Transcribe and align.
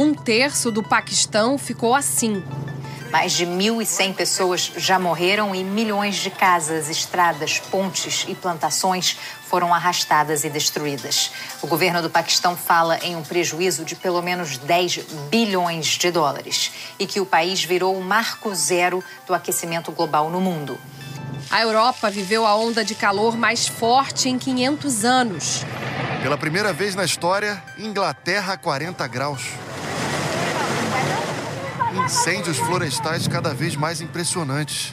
Um 0.00 0.14
terço 0.14 0.70
do 0.70 0.82
Paquistão 0.82 1.58
ficou 1.58 1.94
assim. 1.94 2.42
Mais 3.12 3.32
de 3.32 3.44
1.100 3.44 4.14
pessoas 4.14 4.72
já 4.74 4.98
morreram 4.98 5.54
e 5.54 5.62
milhões 5.62 6.16
de 6.16 6.30
casas, 6.30 6.88
estradas, 6.88 7.58
pontes 7.58 8.24
e 8.26 8.34
plantações 8.34 9.18
foram 9.44 9.74
arrastadas 9.74 10.42
e 10.42 10.48
destruídas. 10.48 11.30
O 11.60 11.66
governo 11.66 12.00
do 12.00 12.08
Paquistão 12.08 12.56
fala 12.56 12.96
em 13.02 13.14
um 13.14 13.22
prejuízo 13.22 13.84
de 13.84 13.94
pelo 13.94 14.22
menos 14.22 14.56
10 14.56 15.00
bilhões 15.28 15.84
de 15.84 16.10
dólares 16.10 16.72
e 16.98 17.06
que 17.06 17.20
o 17.20 17.26
país 17.26 17.62
virou 17.62 17.94
o 17.94 18.02
marco 18.02 18.54
zero 18.54 19.04
do 19.26 19.34
aquecimento 19.34 19.92
global 19.92 20.30
no 20.30 20.40
mundo. 20.40 20.80
A 21.50 21.60
Europa 21.60 22.10
viveu 22.10 22.46
a 22.46 22.56
onda 22.56 22.82
de 22.82 22.94
calor 22.94 23.36
mais 23.36 23.68
forte 23.68 24.30
em 24.30 24.38
500 24.38 25.04
anos. 25.04 25.66
Pela 26.22 26.38
primeira 26.38 26.72
vez 26.72 26.94
na 26.94 27.04
história, 27.04 27.62
Inglaterra 27.76 28.56
40 28.56 29.06
graus. 29.06 29.42
Incêndios 32.10 32.58
florestais 32.58 33.28
cada 33.28 33.54
vez 33.54 33.76
mais 33.76 34.00
impressionantes. 34.00 34.92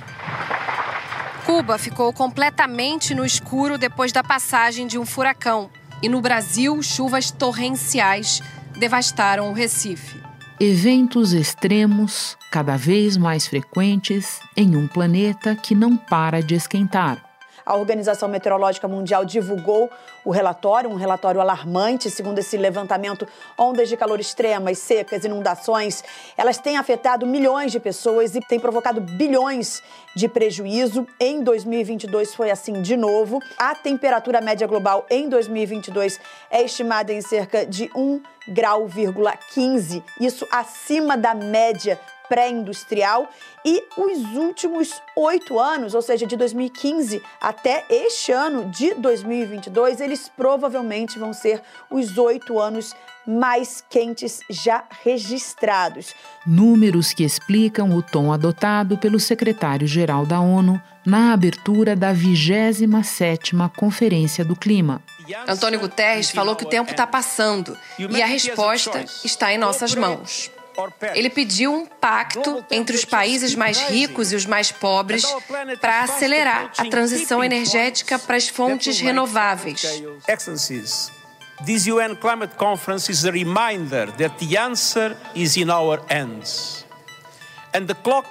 Cuba 1.48 1.80
ficou 1.80 2.14
completamente 2.14 3.16
no 3.16 3.26
escuro 3.26 3.76
depois 3.76 4.12
da 4.12 4.24
passagem 4.24 4.86
de 4.86 5.00
um 5.00 5.06
furacão. 5.06 5.68
E 6.00 6.08
no 6.08 6.22
Brasil, 6.22 6.80
chuvas 6.84 7.32
torrenciais 7.32 8.40
devastaram 8.78 9.50
o 9.50 9.54
Recife. 9.54 10.22
Eventos 10.60 11.34
extremos, 11.34 12.38
cada 12.52 12.78
vez 12.78 13.18
mais 13.18 13.48
frequentes, 13.48 14.40
em 14.56 14.78
um 14.78 14.88
planeta 14.88 15.56
que 15.56 15.74
não 15.74 15.98
para 15.98 16.44
de 16.44 16.54
esquentar. 16.54 17.27
A 17.68 17.76
Organização 17.76 18.30
Meteorológica 18.30 18.88
Mundial 18.88 19.26
divulgou 19.26 19.92
o 20.24 20.32
relatório, 20.32 20.90
um 20.90 20.96
relatório 20.96 21.42
alarmante, 21.42 22.10
segundo 22.10 22.40
esse 22.40 22.56
levantamento, 22.56 23.28
ondas 23.58 23.90
de 23.90 23.98
calor 23.98 24.22
extremas, 24.22 24.78
secas, 24.78 25.26
inundações, 25.26 26.02
elas 26.38 26.58
têm 26.58 26.78
afetado 26.78 27.28
milhões 27.28 27.74
de 27.74 27.80
pessoas 27.80 28.36
e 28.36 28.40
têm 28.40 28.58
provocado 28.58 29.02
bilhões 29.02 29.84
de 30.16 30.30
prejuízo. 30.30 31.06
Em 31.20 31.44
2022 31.44 32.34
foi 32.34 32.52
assim 32.52 32.82
de 32.82 32.96
novo. 32.96 33.42
A 33.58 33.76
temperatura 33.76 34.40
média 34.40 34.66
global 34.66 35.06
em 35.09 35.28
2022 35.28 36.22
é 36.50 36.64
estimada 36.64 37.12
em 37.12 37.20
cerca 37.20 37.66
de 37.66 37.92
1 37.94 38.22
grau,15, 38.50 40.02
isso 40.22 40.48
acima 40.50 41.18
da 41.18 41.34
média 41.34 42.00
pré-industrial 42.28 43.30
e 43.66 43.83
os 43.97 44.36
últimos 44.36 44.92
oito 45.16 45.59
anos, 45.59 45.94
ou 45.94 46.02
seja, 46.02 46.25
de 46.25 46.36
2015 46.36 47.22
até 47.42 47.86
este 47.89 48.31
ano 48.31 48.66
de 48.69 48.94
2022, 48.95 50.00
eles 50.00 50.30
provavelmente 50.36 51.19
vão 51.19 51.34
ser 51.34 51.61
os 51.89 52.17
oito 52.17 52.59
anos 52.59 52.94
mais 53.28 53.84
quentes 53.89 54.39
já 54.50 54.86
registrados. 55.03 56.14
Números 56.45 57.14
que 57.14 57.23
explicam 57.23 57.92
o 57.92 58.02
tom 58.02 58.31
adotado 58.31 58.97
pelo 58.97 59.19
secretário-geral 59.19 60.25
da 60.25 60.39
ONU 60.39 60.81
na 61.06 61.34
abertura 61.34 61.95
da 61.95 62.14
27ª 62.14 63.69
Conferência 63.75 64.45
do 64.45 64.56
Clima. 64.56 65.02
Antônio 65.47 65.80
Guterres 65.80 66.31
falou 66.31 66.56
que 66.56 66.64
o 66.64 66.69
tempo 66.69 66.91
está 66.91 67.06
passando 67.06 67.78
e 67.97 68.22
a 68.22 68.25
resposta 68.25 69.03
está 69.23 69.53
em 69.53 69.58
nossas 69.58 69.94
mãos. 69.94 70.52
Ele 71.16 71.30
pediu 71.30 71.73
um 71.73 71.86
pacto 71.86 72.64
entre 72.70 72.95
os 72.95 73.03
países 73.03 73.56
mais 73.56 73.80
ricos 73.89 74.31
e 74.31 74.36
os 74.36 74.45
mais 74.45 74.72
pobres 74.72 75.23
para 75.81 76.02
acelerar 76.02 76.72
a 76.78 76.86
transição 76.86 77.44
energética 77.44 78.19
para 78.19 78.38
as 78.38 78.47
fontes 78.47 79.00
renováveis. 79.00 80.02
This 81.66 81.88
UN 81.88 82.16
climate 82.16 82.56
conference 82.56 83.11
is 83.11 83.25
a 83.25 83.31
reminder 83.31 84.11
that 84.17 84.38
the 84.38 84.58
answer 84.58 85.17
is 85.34 85.58
in 85.58 85.72
our 85.72 86.00
hands. 86.08 86.86
And 87.73 87.88
the 87.88 87.95
clock 87.95 88.28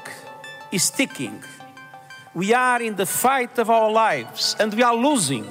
is 0.70 0.91
ticking. 0.91 1.42
We 2.34 2.55
are 2.55 2.81
in 2.81 2.94
the 2.94 3.06
fight 3.06 3.58
of 3.58 3.69
our 3.69 3.91
lives 3.91 4.54
and 4.60 4.72
we 4.72 4.84
are 4.84 4.94
losing. 4.94 5.47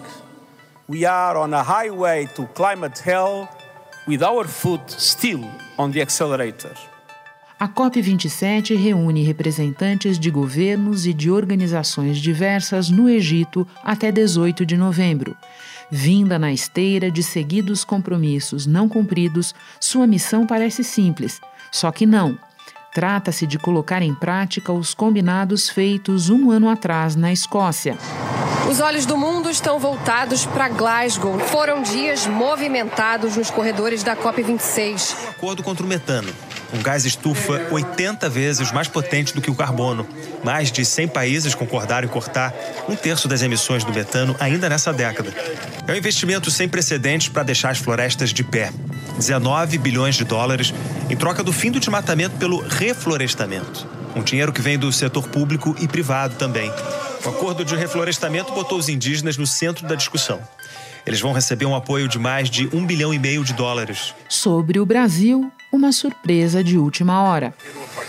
We 0.87 1.03
are 1.03 1.35
on 1.35 1.53
a 1.53 1.63
highway 1.63 2.27
to 2.35 2.47
climate 2.53 2.99
hell 2.99 3.49
with 4.07 4.21
our 4.21 4.47
foot 4.47 4.89
still 4.91 5.49
on 5.77 5.91
the 5.91 6.01
accelerator. 6.01 6.73
A 7.57 7.67
COP27 7.69 8.75
reúne 8.75 9.23
representantes 9.23 10.19
de 10.19 10.29
governos 10.29 11.07
e 11.07 11.13
de 11.13 11.31
organizações 11.31 12.17
diversas 12.17 12.89
no 12.89 13.09
Egito 13.09 13.65
até 13.81 14.11
18 14.11 14.65
de 14.65 14.75
novembro. 14.75 15.37
Vinda 15.89 16.37
na 16.37 16.51
esteira 16.51 17.09
de 17.09 17.23
seguidos 17.23 17.85
compromissos 17.85 18.65
não 18.65 18.89
cumpridos, 18.89 19.55
sua 19.79 20.05
missão 20.05 20.45
parece 20.45 20.83
simples, 20.83 21.39
só 21.71 21.91
que 21.91 22.05
não. 22.05 22.37
Trata-se 22.95 23.45
de 23.45 23.59
colocar 23.59 24.01
em 24.01 24.15
prática 24.15 24.71
os 24.71 24.93
combinados 24.93 25.67
feitos 25.67 26.29
um 26.29 26.49
ano 26.49 26.69
atrás 26.69 27.13
na 27.13 27.29
Escócia. 27.29 27.97
Os 28.71 28.79
olhos 28.79 29.05
do 29.05 29.17
mundo 29.17 29.49
estão 29.49 29.77
voltados 29.77 30.45
para 30.45 30.69
Glasgow. 30.69 31.37
Foram 31.37 31.83
dias 31.83 32.25
movimentados 32.25 33.35
nos 33.35 33.51
corredores 33.51 34.01
da 34.01 34.15
COP26. 34.15 35.13
Acordo 35.27 35.61
contra 35.61 35.85
o 35.85 35.89
metano 35.89 36.33
um 36.73 36.81
gás 36.81 37.05
estufa 37.05 37.67
80 37.71 38.29
vezes 38.29 38.71
mais 38.71 38.87
potente 38.87 39.33
do 39.33 39.41
que 39.41 39.49
o 39.49 39.55
carbono. 39.55 40.05
Mais 40.43 40.71
de 40.71 40.83
100 40.83 41.07
países 41.07 41.55
concordaram 41.55 42.07
em 42.07 42.11
cortar 42.11 42.53
um 42.89 42.95
terço 42.95 43.27
das 43.27 43.41
emissões 43.41 43.83
do 43.83 43.93
metano 43.93 44.35
ainda 44.39 44.67
nessa 44.67 44.91
década. 44.91 45.33
É 45.87 45.93
um 45.93 45.95
investimento 45.95 46.51
sem 46.51 46.67
precedentes 46.67 47.29
para 47.29 47.43
deixar 47.43 47.69
as 47.69 47.77
florestas 47.77 48.31
de 48.31 48.43
pé. 48.43 48.71
19 49.17 49.77
bilhões 49.77 50.15
de 50.15 50.23
dólares 50.23 50.73
em 51.09 51.15
troca 51.15 51.43
do 51.43 51.53
fim 51.53 51.71
do 51.71 51.79
desmatamento 51.79 52.37
pelo 52.37 52.59
reflorestamento. 52.59 53.87
Um 54.15 54.23
dinheiro 54.23 54.53
que 54.53 54.61
vem 54.61 54.77
do 54.77 54.91
setor 54.91 55.27
público 55.27 55.75
e 55.79 55.87
privado 55.87 56.35
também. 56.35 56.71
O 57.25 57.29
acordo 57.29 57.65
de 57.65 57.75
reflorestamento 57.75 58.53
botou 58.53 58.77
os 58.77 58.87
indígenas 58.87 59.37
no 59.37 59.47
centro 59.47 59.87
da 59.87 59.95
discussão. 59.95 60.39
Eles 61.05 61.19
vão 61.19 61.33
receber 61.33 61.65
um 61.65 61.75
apoio 61.75 62.07
de 62.07 62.17
mais 62.17 62.49
de 62.49 62.67
um 62.73 62.85
bilhão 62.85 63.13
e 63.13 63.19
meio 63.19 63.43
de 63.43 63.53
dólares. 63.53 64.13
Sobre 64.27 64.79
o 64.79 64.85
Brasil, 64.85 65.51
uma 65.71 65.91
surpresa 65.91 66.63
de 66.63 66.77
última 66.77 67.21
hora. 67.21 67.53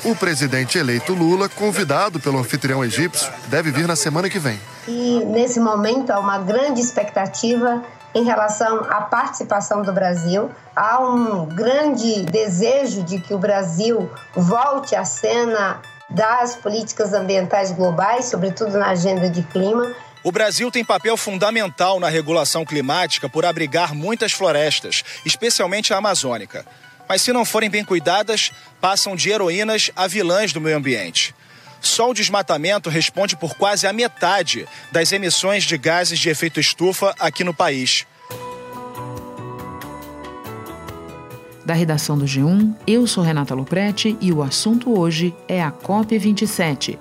O 0.04 0.14
presidente 0.14 0.78
eleito 0.78 1.12
Lula, 1.12 1.48
convidado 1.48 2.20
pelo 2.20 2.38
anfitrião 2.38 2.84
egípcio, 2.84 3.30
deve 3.48 3.70
vir 3.70 3.86
na 3.86 3.96
semana 3.96 4.30
que 4.30 4.38
vem. 4.38 4.58
E 4.86 5.24
nesse 5.26 5.58
momento 5.58 6.10
há 6.10 6.20
uma 6.20 6.38
grande 6.38 6.80
expectativa 6.80 7.82
em 8.16 8.24
relação 8.24 8.78
à 8.88 9.02
participação 9.02 9.82
do 9.82 9.92
Brasil. 9.92 10.50
Há 10.74 10.98
um 11.00 11.44
grande 11.44 12.22
desejo 12.22 13.02
de 13.02 13.20
que 13.20 13.34
o 13.34 13.38
Brasil 13.38 14.10
volte 14.34 14.96
à 14.96 15.04
cena 15.04 15.82
das 16.08 16.56
políticas 16.56 17.12
ambientais 17.12 17.72
globais, 17.72 18.24
sobretudo 18.24 18.78
na 18.78 18.88
agenda 18.88 19.28
de 19.28 19.42
clima. 19.42 19.92
O 20.24 20.32
Brasil 20.32 20.70
tem 20.70 20.82
papel 20.82 21.16
fundamental 21.16 22.00
na 22.00 22.08
regulação 22.08 22.64
climática 22.64 23.28
por 23.28 23.44
abrigar 23.44 23.94
muitas 23.94 24.32
florestas, 24.32 25.04
especialmente 25.24 25.92
a 25.92 25.98
amazônica 25.98 26.64
mas 27.08 27.22
se 27.22 27.32
não 27.32 27.44
forem 27.44 27.70
bem 27.70 27.84
cuidadas, 27.84 28.52
passam 28.80 29.14
de 29.14 29.30
heroínas 29.30 29.90
a 29.94 30.06
vilãs 30.06 30.52
do 30.52 30.60
meio 30.60 30.76
ambiente. 30.76 31.34
Só 31.86 32.10
o 32.10 32.14
desmatamento 32.14 32.90
responde 32.90 33.36
por 33.36 33.54
quase 33.54 33.86
a 33.86 33.92
metade 33.92 34.66
das 34.90 35.12
emissões 35.12 35.62
de 35.62 35.78
gases 35.78 36.18
de 36.18 36.28
efeito 36.28 36.58
estufa 36.58 37.14
aqui 37.18 37.44
no 37.44 37.54
país. 37.54 38.04
Da 41.64 41.74
redação 41.74 42.18
do 42.18 42.24
G1, 42.24 42.74
eu 42.86 43.06
sou 43.06 43.22
Renata 43.22 43.54
Loprete 43.54 44.16
e 44.20 44.32
o 44.32 44.42
assunto 44.42 44.98
hoje 44.98 45.34
é 45.48 45.62
a 45.62 45.70
COP27. 45.70 46.98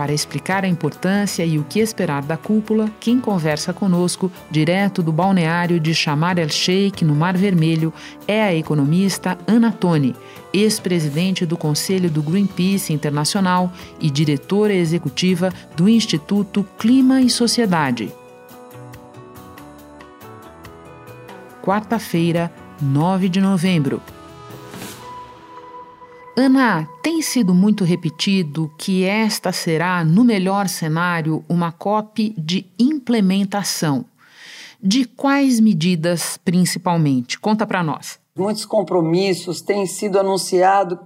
Para 0.00 0.14
explicar 0.14 0.64
a 0.64 0.66
importância 0.66 1.44
e 1.44 1.58
o 1.58 1.64
que 1.64 1.78
esperar 1.78 2.22
da 2.22 2.34
cúpula, 2.34 2.90
quem 2.98 3.20
conversa 3.20 3.70
conosco, 3.70 4.32
direto 4.50 5.02
do 5.02 5.12
balneário 5.12 5.78
de 5.78 5.94
Shamar 5.94 6.38
el-Sheikh, 6.38 7.04
no 7.04 7.14
Mar 7.14 7.36
Vermelho, 7.36 7.92
é 8.26 8.42
a 8.42 8.54
economista 8.54 9.36
Ana 9.46 9.70
Toni, 9.70 10.16
ex-presidente 10.54 11.44
do 11.44 11.54
Conselho 11.54 12.10
do 12.10 12.22
Greenpeace 12.22 12.94
Internacional 12.94 13.70
e 14.00 14.08
diretora 14.08 14.72
executiva 14.72 15.52
do 15.76 15.86
Instituto 15.86 16.66
Clima 16.78 17.20
e 17.20 17.28
Sociedade. 17.28 18.10
Quarta-feira, 21.60 22.50
9 22.80 23.28
de 23.28 23.42
novembro. 23.42 24.00
Ana, 26.40 26.88
tem 27.02 27.20
sido 27.20 27.52
muito 27.54 27.84
repetido 27.84 28.72
que 28.78 29.04
esta 29.04 29.52
será, 29.52 30.02
no 30.02 30.24
melhor 30.24 30.70
cenário, 30.70 31.44
uma 31.46 31.70
COP 31.70 32.34
de 32.38 32.64
implementação. 32.78 34.06
De 34.82 35.04
quais 35.04 35.60
medidas, 35.60 36.38
principalmente? 36.42 37.38
Conta 37.38 37.66
para 37.66 37.82
nós. 37.82 38.18
Muitos 38.34 38.64
compromissos 38.64 39.60
têm 39.60 39.84
sido 39.84 40.18
anunciados 40.18 40.98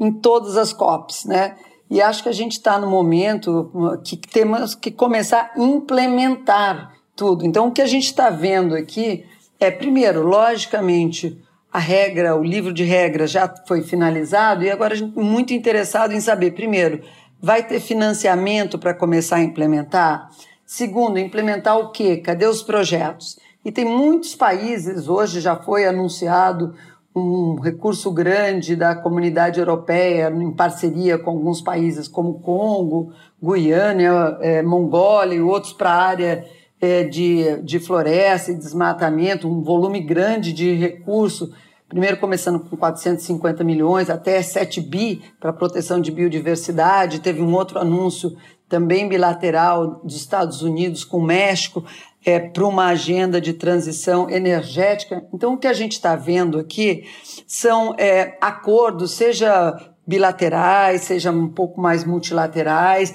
em 0.00 0.10
todas 0.10 0.56
as 0.56 0.72
COPs, 0.72 1.26
né? 1.26 1.56
E 1.90 2.00
acho 2.00 2.22
que 2.22 2.30
a 2.30 2.32
gente 2.32 2.52
está 2.52 2.78
no 2.78 2.88
momento 2.88 3.70
que 4.02 4.16
temos 4.16 4.74
que 4.74 4.90
começar 4.90 5.52
a 5.54 5.60
implementar 5.60 6.94
tudo. 7.14 7.44
Então, 7.44 7.68
o 7.68 7.72
que 7.72 7.82
a 7.82 7.86
gente 7.86 8.06
está 8.06 8.30
vendo 8.30 8.74
aqui 8.74 9.26
é, 9.60 9.70
primeiro, 9.70 10.26
logicamente, 10.26 11.38
a 11.78 11.80
regra, 11.80 12.34
o 12.34 12.42
livro 12.42 12.72
de 12.72 12.82
regras 12.82 13.30
já 13.30 13.48
foi 13.66 13.82
finalizado 13.82 14.64
e 14.64 14.70
agora 14.70 14.94
a 14.94 14.96
gente 14.96 15.16
muito 15.16 15.54
interessado 15.54 16.12
em 16.12 16.20
saber, 16.20 16.50
primeiro, 16.50 17.02
vai 17.40 17.62
ter 17.62 17.78
financiamento 17.78 18.76
para 18.80 18.92
começar 18.92 19.36
a 19.36 19.44
implementar? 19.44 20.28
Segundo, 20.66 21.20
implementar 21.20 21.78
o 21.78 21.92
quê? 21.92 22.16
Cadê 22.16 22.46
os 22.46 22.64
projetos? 22.64 23.38
E 23.64 23.70
tem 23.70 23.84
muitos 23.84 24.34
países, 24.34 25.08
hoje 25.08 25.40
já 25.40 25.54
foi 25.54 25.86
anunciado 25.86 26.74
um 27.14 27.60
recurso 27.60 28.10
grande 28.10 28.74
da 28.74 28.96
comunidade 28.96 29.60
europeia 29.60 30.30
em 30.30 30.50
parceria 30.50 31.16
com 31.16 31.30
alguns 31.30 31.60
países 31.60 32.08
como 32.08 32.40
Congo, 32.40 33.12
Guiana, 33.40 34.36
é, 34.40 34.62
Mongólia 34.62 35.36
e 35.36 35.40
outros 35.40 35.72
para 35.72 35.90
a 35.90 36.02
área 36.02 36.44
é, 36.80 37.04
de, 37.04 37.62
de 37.62 37.78
floresta 37.78 38.50
e 38.50 38.58
desmatamento, 38.58 39.48
um 39.48 39.62
volume 39.62 40.00
grande 40.00 40.52
de 40.52 40.74
recurso, 40.74 41.52
primeiro 41.88 42.18
começando 42.18 42.60
com 42.60 42.76
450 42.76 43.64
milhões 43.64 44.10
até 44.10 44.42
7 44.42 44.80
bi 44.80 45.22
para 45.40 45.52
proteção 45.52 46.00
de 46.00 46.12
biodiversidade, 46.12 47.20
teve 47.20 47.40
um 47.40 47.54
outro 47.54 47.78
anúncio 47.78 48.36
também 48.68 49.08
bilateral 49.08 50.00
dos 50.04 50.14
Estados 50.14 50.60
Unidos 50.62 51.02
com 51.02 51.18
o 51.18 51.24
México 51.24 51.84
é, 52.24 52.38
para 52.38 52.66
uma 52.66 52.88
agenda 52.88 53.40
de 53.40 53.54
transição 53.54 54.28
energética. 54.28 55.24
Então, 55.32 55.54
o 55.54 55.58
que 55.58 55.66
a 55.66 55.72
gente 55.72 55.92
está 55.92 56.14
vendo 56.14 56.58
aqui 56.58 57.04
são 57.46 57.94
é, 57.96 58.36
acordos, 58.40 59.12
seja 59.12 59.74
bilaterais, 60.06 61.02
seja 61.02 61.30
um 61.30 61.48
pouco 61.48 61.80
mais 61.80 62.04
multilaterais, 62.04 63.14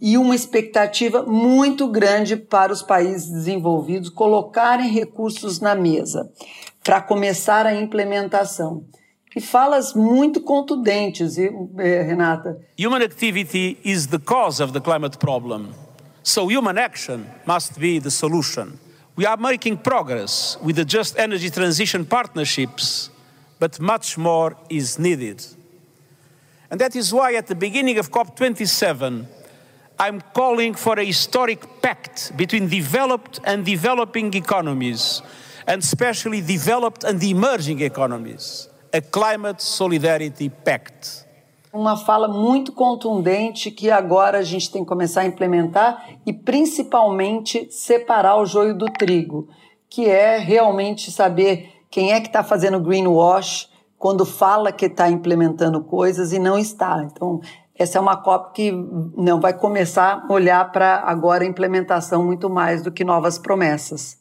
e 0.00 0.16
uma 0.16 0.34
expectativa 0.34 1.22
muito 1.24 1.88
grande 1.88 2.36
para 2.36 2.72
os 2.72 2.82
países 2.82 3.28
desenvolvidos 3.30 4.08
colocarem 4.08 4.88
recursos 4.90 5.60
na 5.60 5.74
mesa 5.74 6.30
para 6.88 7.02
começar 7.02 7.66
a 7.66 7.74
implementação. 7.74 8.82
E 9.36 9.42
falas 9.42 9.92
muito 9.92 10.40
contundentes, 10.40 11.36
eh, 11.36 12.02
Renata. 12.02 12.58
Human 12.82 13.02
activity 13.02 13.76
is 13.84 14.06
the 14.06 14.18
cause 14.18 14.62
of 14.62 14.72
the 14.72 14.80
climate 14.80 15.18
problem. 15.18 15.74
So 16.22 16.46
human 16.46 16.78
action 16.78 17.26
must 17.44 17.78
be 17.78 18.00
the 18.00 18.10
solution. 18.10 18.78
We 19.18 19.26
are 19.26 19.36
making 19.36 19.76
progress 19.82 20.56
with 20.64 20.76
the 20.76 20.84
Just 20.86 21.18
Energy 21.18 21.50
Transition 21.50 22.06
partnerships, 22.06 23.10
but 23.60 23.78
much 23.78 24.16
more 24.16 24.56
is 24.70 24.98
needed. 24.98 25.44
And 26.70 26.80
that 26.80 26.96
is 26.96 27.12
why 27.12 27.34
at 27.36 27.48
the 27.48 27.54
beginning 27.54 27.98
of 27.98 28.10
COP27, 28.10 29.26
I'm 29.98 30.22
calling 30.32 30.72
for 30.72 30.98
a 30.98 31.04
historic 31.04 31.82
pact 31.82 32.34
between 32.34 32.66
developed 32.70 33.40
and 33.44 33.66
developing 33.66 34.32
economies, 34.32 35.20
and 35.68 35.80
especially 35.80 36.40
developed 36.40 37.04
and 37.04 37.22
emerging 37.22 37.82
economies, 37.82 38.70
a 38.92 39.02
climate 39.02 39.62
solidarity 39.62 40.48
pact. 40.48 41.26
Uma 41.70 41.94
fala 41.94 42.26
muito 42.26 42.72
contundente 42.72 43.70
que 43.70 43.90
agora 43.90 44.38
a 44.38 44.42
gente 44.42 44.72
tem 44.72 44.82
que 44.82 44.88
começar 44.88 45.20
a 45.20 45.26
implementar 45.26 46.02
e 46.24 46.32
principalmente 46.32 47.68
separar 47.70 48.36
o 48.38 48.46
joio 48.46 48.74
do 48.74 48.86
trigo, 48.86 49.48
que 49.90 50.08
é 50.08 50.38
realmente 50.38 51.10
saber 51.10 51.70
quem 51.90 52.12
é 52.12 52.20
que 52.20 52.28
está 52.28 52.42
fazendo 52.42 52.80
greenwash 52.80 53.68
quando 53.98 54.24
fala 54.24 54.72
que 54.72 54.86
está 54.86 55.10
implementando 55.10 55.82
coisas 55.84 56.32
e 56.32 56.38
não 56.38 56.58
está. 56.58 57.02
Então, 57.04 57.40
essa 57.78 57.98
é 57.98 58.00
uma 58.00 58.16
COP 58.16 58.54
que 58.54 58.72
não 59.16 59.38
vai 59.38 59.52
começar 59.52 60.24
a 60.26 60.32
olhar 60.32 60.72
para 60.72 61.02
agora 61.04 61.44
a 61.44 61.46
implementação 61.46 62.24
muito 62.24 62.48
mais 62.48 62.82
do 62.82 62.90
que 62.90 63.04
novas 63.04 63.38
promessas. 63.38 64.17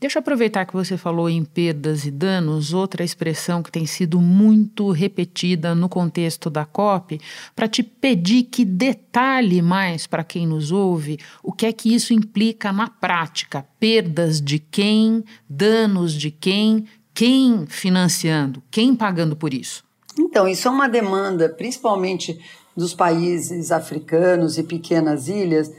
Deixa 0.00 0.18
eu 0.18 0.20
aproveitar 0.20 0.64
que 0.64 0.72
você 0.72 0.96
falou 0.96 1.28
em 1.28 1.44
perdas 1.44 2.06
e 2.06 2.10
danos, 2.12 2.72
outra 2.72 3.02
expressão 3.02 3.64
que 3.64 3.72
tem 3.72 3.84
sido 3.84 4.20
muito 4.20 4.92
repetida 4.92 5.74
no 5.74 5.88
contexto 5.88 6.48
da 6.48 6.64
COP, 6.64 7.20
para 7.54 7.66
te 7.66 7.82
pedir 7.82 8.44
que 8.44 8.64
detalhe 8.64 9.60
mais 9.60 10.06
para 10.06 10.22
quem 10.22 10.46
nos 10.46 10.70
ouve 10.70 11.18
o 11.42 11.52
que 11.52 11.66
é 11.66 11.72
que 11.72 11.92
isso 11.92 12.14
implica 12.14 12.72
na 12.72 12.88
prática. 12.88 13.66
Perdas 13.80 14.40
de 14.40 14.60
quem, 14.60 15.24
danos 15.48 16.14
de 16.14 16.30
quem, 16.30 16.86
quem 17.12 17.66
financiando, 17.66 18.62
quem 18.70 18.94
pagando 18.94 19.34
por 19.34 19.52
isso? 19.52 19.82
Então, 20.16 20.46
isso 20.46 20.68
é 20.68 20.70
uma 20.70 20.88
demanda, 20.88 21.48
principalmente 21.48 22.38
dos 22.76 22.94
países 22.94 23.72
africanos 23.72 24.58
e 24.58 24.62
pequenas 24.62 25.26
ilhas 25.26 25.72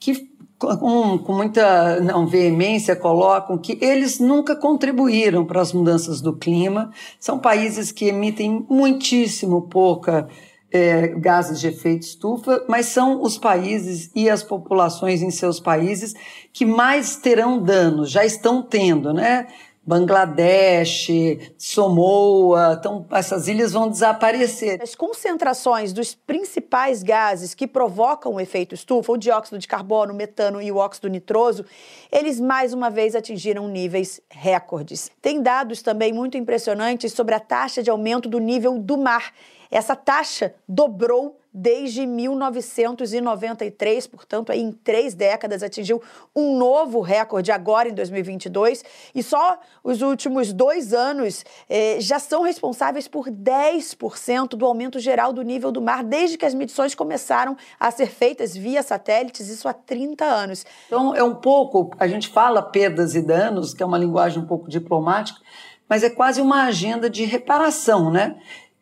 que 0.00 0.34
com, 0.58 1.18
com, 1.18 1.32
muita 1.34 2.00
não, 2.00 2.26
veemência 2.26 2.96
colocam 2.96 3.58
que 3.58 3.78
eles 3.80 4.18
nunca 4.18 4.56
contribuíram 4.56 5.44
para 5.44 5.60
as 5.60 5.72
mudanças 5.72 6.20
do 6.20 6.34
clima. 6.34 6.90
São 7.20 7.38
países 7.38 7.92
que 7.92 8.06
emitem 8.06 8.64
muitíssimo 8.68 9.62
pouca 9.62 10.28
é, 10.72 11.08
gases 11.08 11.60
de 11.60 11.68
efeito 11.68 12.02
estufa, 12.02 12.64
mas 12.68 12.86
são 12.86 13.22
os 13.22 13.38
países 13.38 14.10
e 14.14 14.28
as 14.28 14.42
populações 14.42 15.22
em 15.22 15.30
seus 15.30 15.60
países 15.60 16.14
que 16.52 16.64
mais 16.64 17.16
terão 17.16 17.62
danos, 17.62 18.10
já 18.10 18.24
estão 18.24 18.62
tendo, 18.62 19.12
né? 19.12 19.46
Bangladesh, 19.86 21.08
Samoa, 21.56 22.76
então 22.78 23.06
essas 23.12 23.46
ilhas 23.46 23.72
vão 23.72 23.88
desaparecer. 23.88 24.82
As 24.82 24.94
concentrações 24.94 25.92
dos 25.92 26.14
principais 26.14 27.02
gases 27.02 27.54
que 27.54 27.66
provocam 27.66 28.34
o 28.34 28.40
efeito 28.40 28.74
estufa, 28.74 29.12
o 29.12 29.16
dióxido 29.16 29.58
de 29.58 29.68
carbono, 29.68 30.12
o 30.12 30.16
metano 30.16 30.60
e 30.60 30.72
o 30.72 30.76
óxido 30.76 31.08
nitroso, 31.08 31.64
eles 32.10 32.40
mais 32.40 32.72
uma 32.72 32.90
vez 32.90 33.14
atingiram 33.14 33.68
níveis 33.68 34.20
recordes. 34.28 35.10
Tem 35.22 35.40
dados 35.40 35.82
também 35.82 36.12
muito 36.12 36.36
impressionantes 36.36 37.12
sobre 37.12 37.34
a 37.34 37.40
taxa 37.40 37.82
de 37.82 37.90
aumento 37.90 38.28
do 38.28 38.40
nível 38.40 38.78
do 38.78 38.96
mar. 38.96 39.32
Essa 39.70 39.94
taxa 39.94 40.54
dobrou 40.68 41.38
desde 41.58 42.04
1993, 42.04 44.06
portanto, 44.06 44.52
aí 44.52 44.60
em 44.60 44.70
três 44.70 45.14
décadas 45.14 45.62
atingiu 45.62 46.02
um 46.34 46.58
novo 46.58 47.00
recorde 47.00 47.50
agora 47.50 47.88
em 47.88 47.94
2022 47.94 48.84
e 49.14 49.22
só 49.22 49.58
os 49.82 50.02
últimos 50.02 50.52
dois 50.52 50.92
anos 50.92 51.46
eh, 51.66 51.96
já 51.98 52.18
são 52.18 52.42
responsáveis 52.42 53.08
por 53.08 53.30
10% 53.30 54.50
do 54.50 54.66
aumento 54.66 54.98
geral 54.98 55.32
do 55.32 55.40
nível 55.40 55.72
do 55.72 55.80
mar 55.80 56.04
desde 56.04 56.36
que 56.36 56.44
as 56.44 56.52
medições 56.52 56.94
começaram 56.94 57.56
a 57.80 57.90
ser 57.90 58.08
feitas 58.08 58.54
via 58.54 58.82
satélites, 58.82 59.48
isso 59.48 59.66
há 59.66 59.72
30 59.72 60.26
anos. 60.26 60.66
Então 60.86 61.14
é 61.14 61.22
um 61.22 61.36
pouco, 61.36 61.90
a 61.98 62.06
gente 62.06 62.28
fala 62.28 62.60
perdas 62.60 63.14
e 63.14 63.22
danos, 63.22 63.72
que 63.72 63.82
é 63.82 63.86
uma 63.86 63.96
linguagem 63.96 64.42
um 64.42 64.46
pouco 64.46 64.68
diplomática, 64.68 65.40
mas 65.88 66.02
é 66.02 66.10
quase 66.10 66.40
uma 66.40 66.64
agenda 66.64 67.08
de 67.08 67.24
reparação, 67.24 68.10
né? 68.10 68.36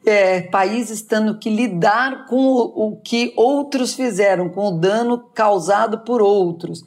É, 0.04 0.42
países 0.42 1.02
tendo 1.02 1.38
que 1.38 1.48
lidar 1.48 2.26
com 2.26 2.36
o, 2.36 2.88
o 2.88 2.96
que 2.96 3.32
outros 3.36 3.94
fizeram, 3.94 4.48
com 4.48 4.68
o 4.68 4.78
dano 4.78 5.18
causado 5.34 5.98
por 6.00 6.20
outros. 6.20 6.84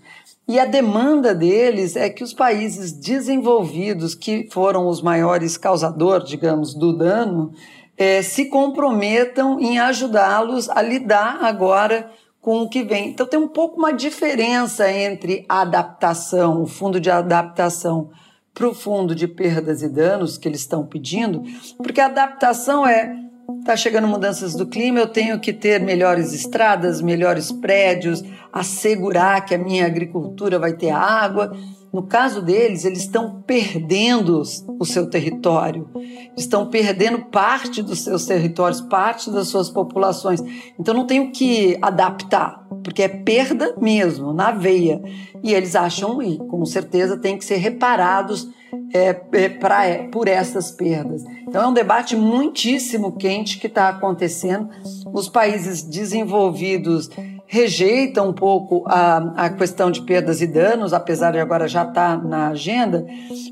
E 0.48 0.60
a 0.60 0.66
demanda 0.66 1.36
deles 1.36 1.96
é 1.96 2.10
que 2.10 2.24
os 2.24 2.34
países 2.34 2.94
desenvolvidos, 2.94 4.16
que 4.16 4.48
foram 4.50 4.88
os 4.88 5.02
maiores 5.02 5.58
causadores, 5.58 6.30
digamos, 6.30 6.74
do 6.74 6.96
dano, 6.98 7.52
é, 7.98 8.22
se 8.22 8.46
comprometam 8.46 9.60
em 9.60 9.78
ajudá-los 9.80 10.70
a 10.70 10.82
lidar 10.82 11.40
agora 11.44 12.10
com 12.40 12.62
o 12.62 12.70
que 12.70 12.84
vem. 12.84 13.10
Então 13.10 13.26
tem 13.26 13.40
um 13.40 13.48
pouco 13.48 13.78
uma 13.78 13.92
diferença 13.92 14.90
entre 14.90 15.44
a 15.50 15.62
adaptação, 15.62 16.62
o 16.62 16.68
fundo 16.68 16.98
de 16.98 17.10
adaptação 17.10 18.10
para 18.58 18.68
o 18.68 18.74
fundo 18.74 19.14
de 19.14 19.28
perdas 19.28 19.84
e 19.84 19.88
danos 19.88 20.36
que 20.36 20.48
eles 20.48 20.62
estão 20.62 20.84
pedindo, 20.84 21.44
porque 21.78 22.02
a 22.02 22.08
adaptação 22.08 22.88
é 22.88 23.28
Está 23.60 23.78
chegando 23.78 24.10
mudanças 24.10 24.56
do 24.56 24.68
clima, 24.68 25.00
eu 25.00 25.08
tenho 25.08 25.40
que 25.40 25.54
ter 25.54 25.80
melhores 25.80 26.34
estradas, 26.34 27.02
melhores 27.02 27.50
prédios, 27.50 28.22
assegurar 28.52 29.46
que 29.46 29.56
a 29.56 29.58
minha 29.58 29.86
agricultura 29.86 30.60
vai 30.60 30.74
ter 30.74 30.90
água. 30.90 31.56
No 31.94 32.03
caso 32.03 32.41
deles, 32.41 32.86
eles 32.86 33.00
estão 33.00 33.41
perdendo 33.46 34.41
o 34.79 34.86
seu 34.86 35.10
território, 35.10 35.89
estão 36.36 36.70
perdendo 36.70 37.25
parte 37.25 37.82
dos 37.82 38.01
seus 38.01 38.25
territórios, 38.25 38.82
parte 38.82 39.32
das 39.32 39.48
suas 39.48 39.70
populações. 39.70 40.41
Então 40.77 40.94
não 40.94 41.08
tenho 41.08 41.32
que 41.32 41.77
adaptar, 41.82 42.67
porque 42.84 43.03
é 43.03 43.08
perda 43.08 43.75
mesmo, 43.79 44.34
na 44.34 44.51
veia. 44.51 45.01
E 45.44 45.53
eles 45.53 45.75
acham, 45.75 46.22
e 46.22 46.38
com 46.38 46.65
certeza 46.65 47.17
tem 47.17 47.38
que 47.38 47.46
ser 47.46 47.58
reparados 47.58 48.50
é, 48.94 49.22
é, 49.32 49.50
pra, 49.50 49.86
é, 49.86 50.08
por 50.10 50.27
essas 50.27 50.72
perdas. 50.72 51.24
Então 51.48 51.63
é 51.63 51.67
um 51.67 51.74
debate 51.74 52.15
muitíssimo 52.15 53.13
quente 53.13 53.60
que 53.60 53.67
está 53.67 53.89
acontecendo. 53.89 54.70
Os 55.13 55.29
países 55.29 55.84
desenvolvidos 55.84 57.10
rejeitam 57.48 58.30
um 58.30 58.34
pouco 58.34 58.84
a, 58.86 59.46
a 59.46 59.50
questão 59.50 59.89
de 59.89 60.01
perdas 60.01 60.42
e 60.42 60.48
danos, 60.48 60.92
apesar 60.92 61.32
de 61.32 61.39
agora 61.39 61.68
já 61.68 61.84
estar 61.84 62.18
tá 62.18 62.24
na 62.24 62.50
agenda, 62.50 63.06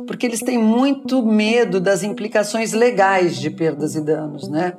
porque 0.06 0.26
eles 0.26 0.42
têm 0.42 0.58
muito 0.58 1.26
medo 1.26 1.80
das 1.80 2.04
implicações 2.04 2.74
legais 2.74 3.38
de 3.38 3.50
perdas 3.50 3.96
e 3.96 4.02
danos. 4.02 4.50
Né? 4.50 4.74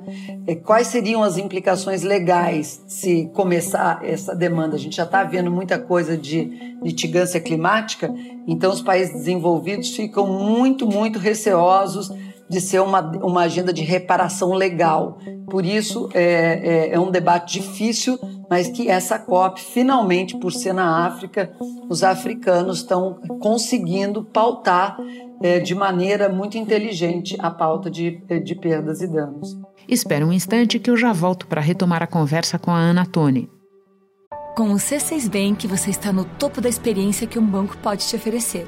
E 0.47 0.55
quais 0.55 0.87
seriam 0.87 1.23
as 1.23 1.37
implicações 1.37 2.03
legais 2.03 2.83
se 2.87 3.29
começar 3.33 4.01
essa 4.03 4.35
demanda? 4.35 4.75
A 4.75 4.79
gente 4.79 4.95
já 4.95 5.03
está 5.03 5.23
vendo 5.23 5.49
muita 5.49 5.79
coisa 5.79 6.15
de 6.15 6.77
litigância 6.83 7.39
climática, 7.39 8.13
então 8.47 8.71
os 8.71 8.83
países 8.83 9.13
desenvolvidos 9.13 9.95
ficam 9.95 10.27
muito, 10.27 10.85
muito 10.85 11.17
receosos 11.17 12.11
de 12.49 12.61
ser 12.61 12.81
uma, 12.81 13.01
uma 13.23 13.41
agenda 13.41 13.73
de 13.73 13.83
reparação 13.83 14.53
legal. 14.53 15.17
Por 15.49 15.65
isso, 15.65 16.09
é, 16.13 16.89
é, 16.89 16.93
é 16.93 16.99
um 16.99 17.11
debate 17.11 17.59
difícil, 17.59 18.17
mas 18.49 18.67
que 18.67 18.89
essa 18.89 19.19
COP, 19.19 19.59
finalmente, 19.59 20.37
por 20.37 20.51
ser 20.51 20.73
na 20.73 21.05
África, 21.05 21.51
os 21.89 22.03
africanos 22.03 22.77
estão 22.77 23.19
conseguindo 23.41 24.23
pautar 24.23 24.97
é, 25.41 25.59
de 25.59 25.75
maneira 25.75 26.29
muito 26.29 26.57
inteligente 26.57 27.35
a 27.39 27.51
pauta 27.51 27.89
de, 27.89 28.21
de 28.43 28.55
perdas 28.55 29.01
e 29.01 29.07
danos. 29.07 29.57
Espera 29.87 30.25
um 30.25 30.33
instante 30.33 30.79
que 30.79 30.89
eu 30.89 30.97
já 30.97 31.13
volto 31.13 31.47
para 31.47 31.61
retomar 31.61 32.03
a 32.03 32.07
conversa 32.07 32.57
com 32.57 32.71
a 32.71 32.77
Ana 32.77 33.05
Toni. 33.05 33.49
Com 34.55 34.71
o 34.71 34.75
C6 34.75 35.29
Bank, 35.29 35.67
você 35.67 35.91
está 35.91 36.11
no 36.11 36.25
topo 36.25 36.59
da 36.59 36.67
experiência 36.67 37.27
que 37.27 37.37
um 37.37 37.45
banco 37.45 37.77
pode 37.77 38.07
te 38.07 38.15
oferecer. 38.15 38.67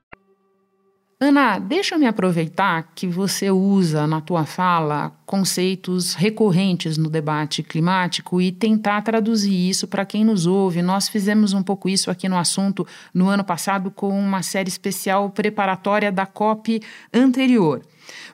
Ana, 1.23 1.59
deixa 1.59 1.93
eu 1.93 1.99
me 1.99 2.07
aproveitar 2.07 2.93
que 2.95 3.05
você 3.05 3.51
usa 3.51 4.07
na 4.07 4.19
tua 4.19 4.43
fala 4.43 5.15
conceitos 5.23 6.15
recorrentes 6.15 6.97
no 6.97 7.11
debate 7.11 7.61
climático 7.61 8.41
e 8.41 8.51
tentar 8.51 9.03
traduzir 9.03 9.53
isso 9.53 9.87
para 9.87 10.03
quem 10.03 10.25
nos 10.25 10.47
ouve. 10.47 10.81
Nós 10.81 11.07
fizemos 11.07 11.53
um 11.53 11.61
pouco 11.61 11.87
isso 11.87 12.09
aqui 12.09 12.27
no 12.27 12.39
assunto 12.39 12.87
no 13.13 13.27
ano 13.27 13.43
passado 13.43 13.91
com 13.91 14.09
uma 14.09 14.41
série 14.41 14.67
especial 14.67 15.29
preparatória 15.29 16.11
da 16.11 16.25
COP 16.25 16.81
anterior. 17.13 17.83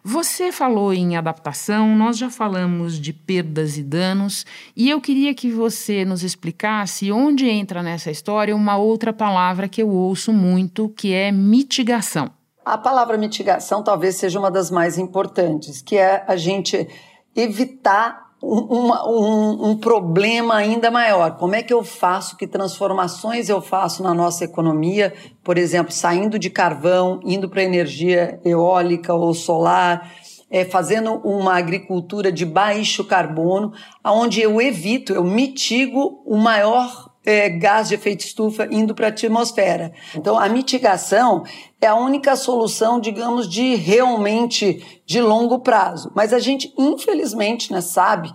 Você 0.01 0.49
falou 0.53 0.93
em 0.93 1.17
adaptação, 1.17 1.93
nós 1.93 2.17
já 2.17 2.29
falamos 2.29 2.97
de 2.97 3.11
perdas 3.11 3.77
e 3.77 3.83
danos, 3.83 4.45
e 4.73 4.89
eu 4.89 5.01
queria 5.01 5.33
que 5.33 5.51
você 5.51 6.05
nos 6.05 6.23
explicasse 6.23 7.11
onde 7.11 7.49
entra 7.49 7.83
nessa 7.83 8.09
história 8.09 8.55
uma 8.55 8.77
outra 8.77 9.11
palavra 9.11 9.67
que 9.67 9.81
eu 9.81 9.89
ouço 9.89 10.31
muito, 10.31 10.87
que 10.87 11.11
é 11.11 11.33
mitigação. 11.33 12.36
A 12.67 12.77
palavra 12.77 13.17
mitigação 13.17 13.81
talvez 13.81 14.17
seja 14.17 14.37
uma 14.37 14.51
das 14.51 14.69
mais 14.69 14.97
importantes, 14.97 15.81
que 15.81 15.95
é 15.95 16.25
a 16.27 16.35
gente 16.35 16.85
evitar 17.33 18.27
um, 18.43 18.91
um, 18.91 19.69
um, 19.69 19.77
problema 19.77 20.55
ainda 20.55 20.91
maior. 20.91 21.37
Como 21.37 21.55
é 21.55 21.63
que 21.63 21.73
eu 21.73 21.81
faço, 21.81 22.35
que 22.35 22.45
transformações 22.45 23.47
eu 23.47 23.61
faço 23.61 24.03
na 24.03 24.13
nossa 24.13 24.43
economia, 24.43 25.13
por 25.41 25.57
exemplo, 25.57 25.93
saindo 25.93 26.37
de 26.37 26.49
carvão, 26.49 27.21
indo 27.23 27.47
para 27.47 27.63
energia 27.63 28.37
eólica 28.43 29.13
ou 29.13 29.33
solar, 29.33 30.11
é, 30.51 30.65
fazendo 30.65 31.13
uma 31.23 31.55
agricultura 31.55 32.33
de 32.33 32.45
baixo 32.45 33.05
carbono, 33.05 33.71
onde 34.03 34.41
eu 34.41 34.61
evito, 34.61 35.13
eu 35.13 35.23
mitigo 35.23 36.21
o 36.25 36.35
maior 36.35 37.06
é, 37.27 37.49
gás 37.49 37.89
de 37.89 37.95
efeito 37.95 38.21
estufa 38.21 38.69
indo 38.71 38.95
para 38.95 39.07
a 39.07 39.09
atmosfera. 39.09 39.91
Então, 40.15 40.39
a 40.39 40.47
mitigação 40.47 41.43
é 41.81 41.87
a 41.87 41.93
única 41.93 42.37
solução, 42.37 43.01
digamos, 43.01 43.49
de 43.49 43.75
realmente 43.75 45.01
de 45.05 45.19
longo 45.19 45.59
prazo. 45.59 46.09
Mas 46.15 46.31
a 46.31 46.39
gente, 46.39 46.73
infelizmente, 46.77 47.69
né, 47.69 47.81
sabe 47.81 48.33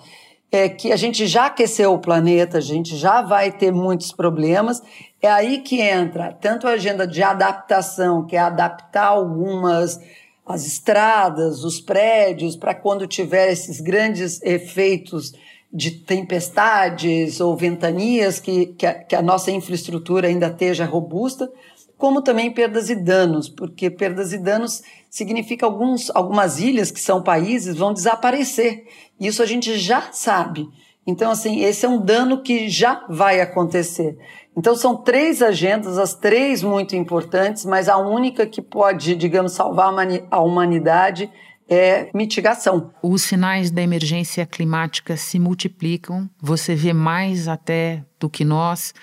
é, 0.52 0.68
que 0.68 0.92
a 0.92 0.96
gente 0.96 1.26
já 1.26 1.46
aqueceu 1.46 1.94
o 1.94 1.98
planeta, 1.98 2.58
a 2.58 2.60
gente 2.60 2.94
já 2.94 3.22
vai 3.22 3.50
ter 3.50 3.72
muitos 3.72 4.12
problemas. 4.12 4.82
É 5.22 5.30
aí 5.30 5.60
que 5.60 5.80
entra 5.80 6.30
tanto 6.30 6.68
a 6.68 6.72
agenda 6.72 7.06
de 7.06 7.22
adaptação, 7.22 8.26
que 8.26 8.36
é 8.36 8.40
adaptar 8.40 9.06
algumas 9.06 9.98
as 10.44 10.66
estradas, 10.66 11.64
os 11.64 11.80
prédios, 11.80 12.56
para 12.56 12.74
quando 12.74 13.06
tiver 13.06 13.52
esses 13.52 13.80
grandes 13.80 14.42
efeitos 14.42 15.32
de 15.72 15.90
tempestades 15.90 17.40
ou 17.40 17.56
ventanias, 17.56 18.38
que, 18.38 18.66
que 18.66 18.86
a, 18.86 18.94
que, 18.94 19.16
a, 19.16 19.22
nossa 19.22 19.50
infraestrutura 19.50 20.28
ainda 20.28 20.48
esteja 20.48 20.84
robusta, 20.84 21.50
como 21.96 22.20
também 22.20 22.50
perdas 22.50 22.90
e 22.90 22.94
danos, 22.94 23.48
porque 23.48 23.88
perdas 23.88 24.32
e 24.32 24.38
danos 24.38 24.82
significa 25.08 25.64
alguns, 25.64 26.10
algumas 26.10 26.58
ilhas 26.58 26.90
que 26.90 27.00
são 27.00 27.22
países 27.22 27.76
vão 27.76 27.92
desaparecer. 27.92 28.84
Isso 29.18 29.42
a 29.42 29.46
gente 29.46 29.78
já 29.78 30.10
sabe. 30.12 30.68
Então, 31.06 31.30
assim, 31.30 31.60
esse 31.60 31.86
é 31.86 31.88
um 31.88 32.00
dano 32.00 32.42
que 32.42 32.68
já 32.68 33.04
vai 33.08 33.40
acontecer. 33.40 34.18
Então, 34.56 34.76
são 34.76 34.96
três 34.96 35.40
agendas, 35.40 35.96
as 35.96 36.14
três 36.14 36.62
muito 36.62 36.94
importantes, 36.94 37.64
mas 37.64 37.88
a 37.88 37.96
única 37.96 38.46
que 38.46 38.60
pode, 38.60 39.16
digamos, 39.16 39.52
salvar 39.52 39.92
a 40.30 40.40
humanidade 40.40 41.30
é 41.68 42.10
mitigação. 42.14 42.90
Os 43.02 43.22
sinais 43.22 43.70
da 43.70 43.82
emergência 43.82 44.44
climática 44.44 45.16
se 45.16 45.38
multiplicam, 45.38 46.28
você 46.40 46.74
vê 46.74 46.92
mais 46.92 47.48
até 47.48 48.04
do 48.18 48.28
que 48.28 48.44
nós. 48.44 48.94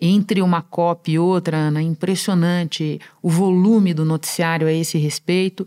Entre 0.00 0.42
uma 0.42 0.62
COP 0.62 1.12
e 1.12 1.18
outra, 1.18 1.56
Ana, 1.56 1.82
impressionante 1.82 3.00
o 3.22 3.28
volume 3.28 3.92
do 3.92 4.04
noticiário 4.04 4.68
a 4.68 4.72
esse 4.72 4.98
respeito. 4.98 5.66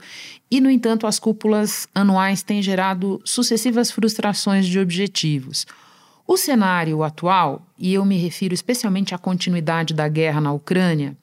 E, 0.49 0.61
no 0.61 0.69
entanto, 0.69 1.07
as 1.07 1.19
cúpulas 1.19 1.87
anuais 1.93 2.43
têm 2.43 2.61
gerado 2.61 3.19
sucessivas 3.25 3.91
frustrações 3.91 4.65
de 4.65 4.79
objetivos. 4.79 5.65
O 6.27 6.37
cenário 6.37 7.03
atual, 7.03 7.65
e 7.77 7.93
eu 7.93 8.05
me 8.05 8.17
refiro 8.17 8.53
especialmente 8.53 9.13
à 9.13 9.17
continuidade 9.17 9.93
da 9.93 10.07
guerra 10.07 10.39
na 10.39 10.53
Ucrânia, 10.53 11.17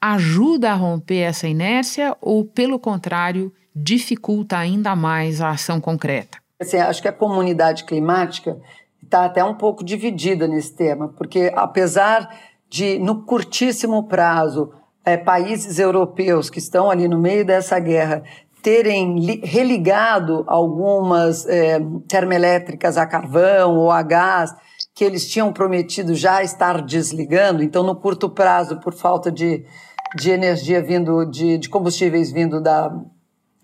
ajuda 0.00 0.72
a 0.72 0.74
romper 0.74 1.18
essa 1.18 1.48
inércia 1.48 2.16
ou, 2.20 2.44
pelo 2.44 2.78
contrário, 2.78 3.52
dificulta 3.74 4.56
ainda 4.56 4.94
mais 4.94 5.40
a 5.40 5.50
ação 5.50 5.80
concreta? 5.80 6.38
Assim, 6.60 6.76
acho 6.78 7.02
que 7.02 7.08
a 7.08 7.12
comunidade 7.12 7.84
climática 7.84 8.58
está 9.02 9.24
até 9.24 9.42
um 9.42 9.54
pouco 9.54 9.84
dividida 9.84 10.46
nesse 10.46 10.74
tema, 10.74 11.08
porque 11.08 11.52
apesar 11.54 12.28
de, 12.68 12.98
no 12.98 13.24
curtíssimo 13.24 14.04
prazo, 14.04 14.72
é, 15.04 15.16
países 15.16 15.78
europeus 15.78 16.48
que 16.48 16.58
estão 16.58 16.90
ali 16.90 17.08
no 17.08 17.18
meio 17.18 17.44
dessa 17.44 17.78
guerra 17.78 18.22
terem 18.62 19.40
religado 19.42 20.44
algumas 20.46 21.44
é, 21.46 21.80
termoelétricas 22.06 22.96
a 22.96 23.04
carvão 23.04 23.76
ou 23.76 23.90
a 23.90 24.02
gás 24.02 24.54
que 24.94 25.04
eles 25.04 25.28
tinham 25.28 25.52
prometido 25.52 26.14
já 26.14 26.42
estar 26.42 26.80
desligando, 26.82 27.62
então 27.62 27.82
no 27.82 27.96
curto 27.96 28.30
prazo, 28.30 28.78
por 28.78 28.94
falta 28.94 29.32
de, 29.32 29.64
de 30.16 30.30
energia 30.30 30.82
vindo, 30.82 31.24
de, 31.24 31.58
de 31.58 31.68
combustíveis 31.68 32.30
vindo 32.30 32.60
da, 32.60 32.94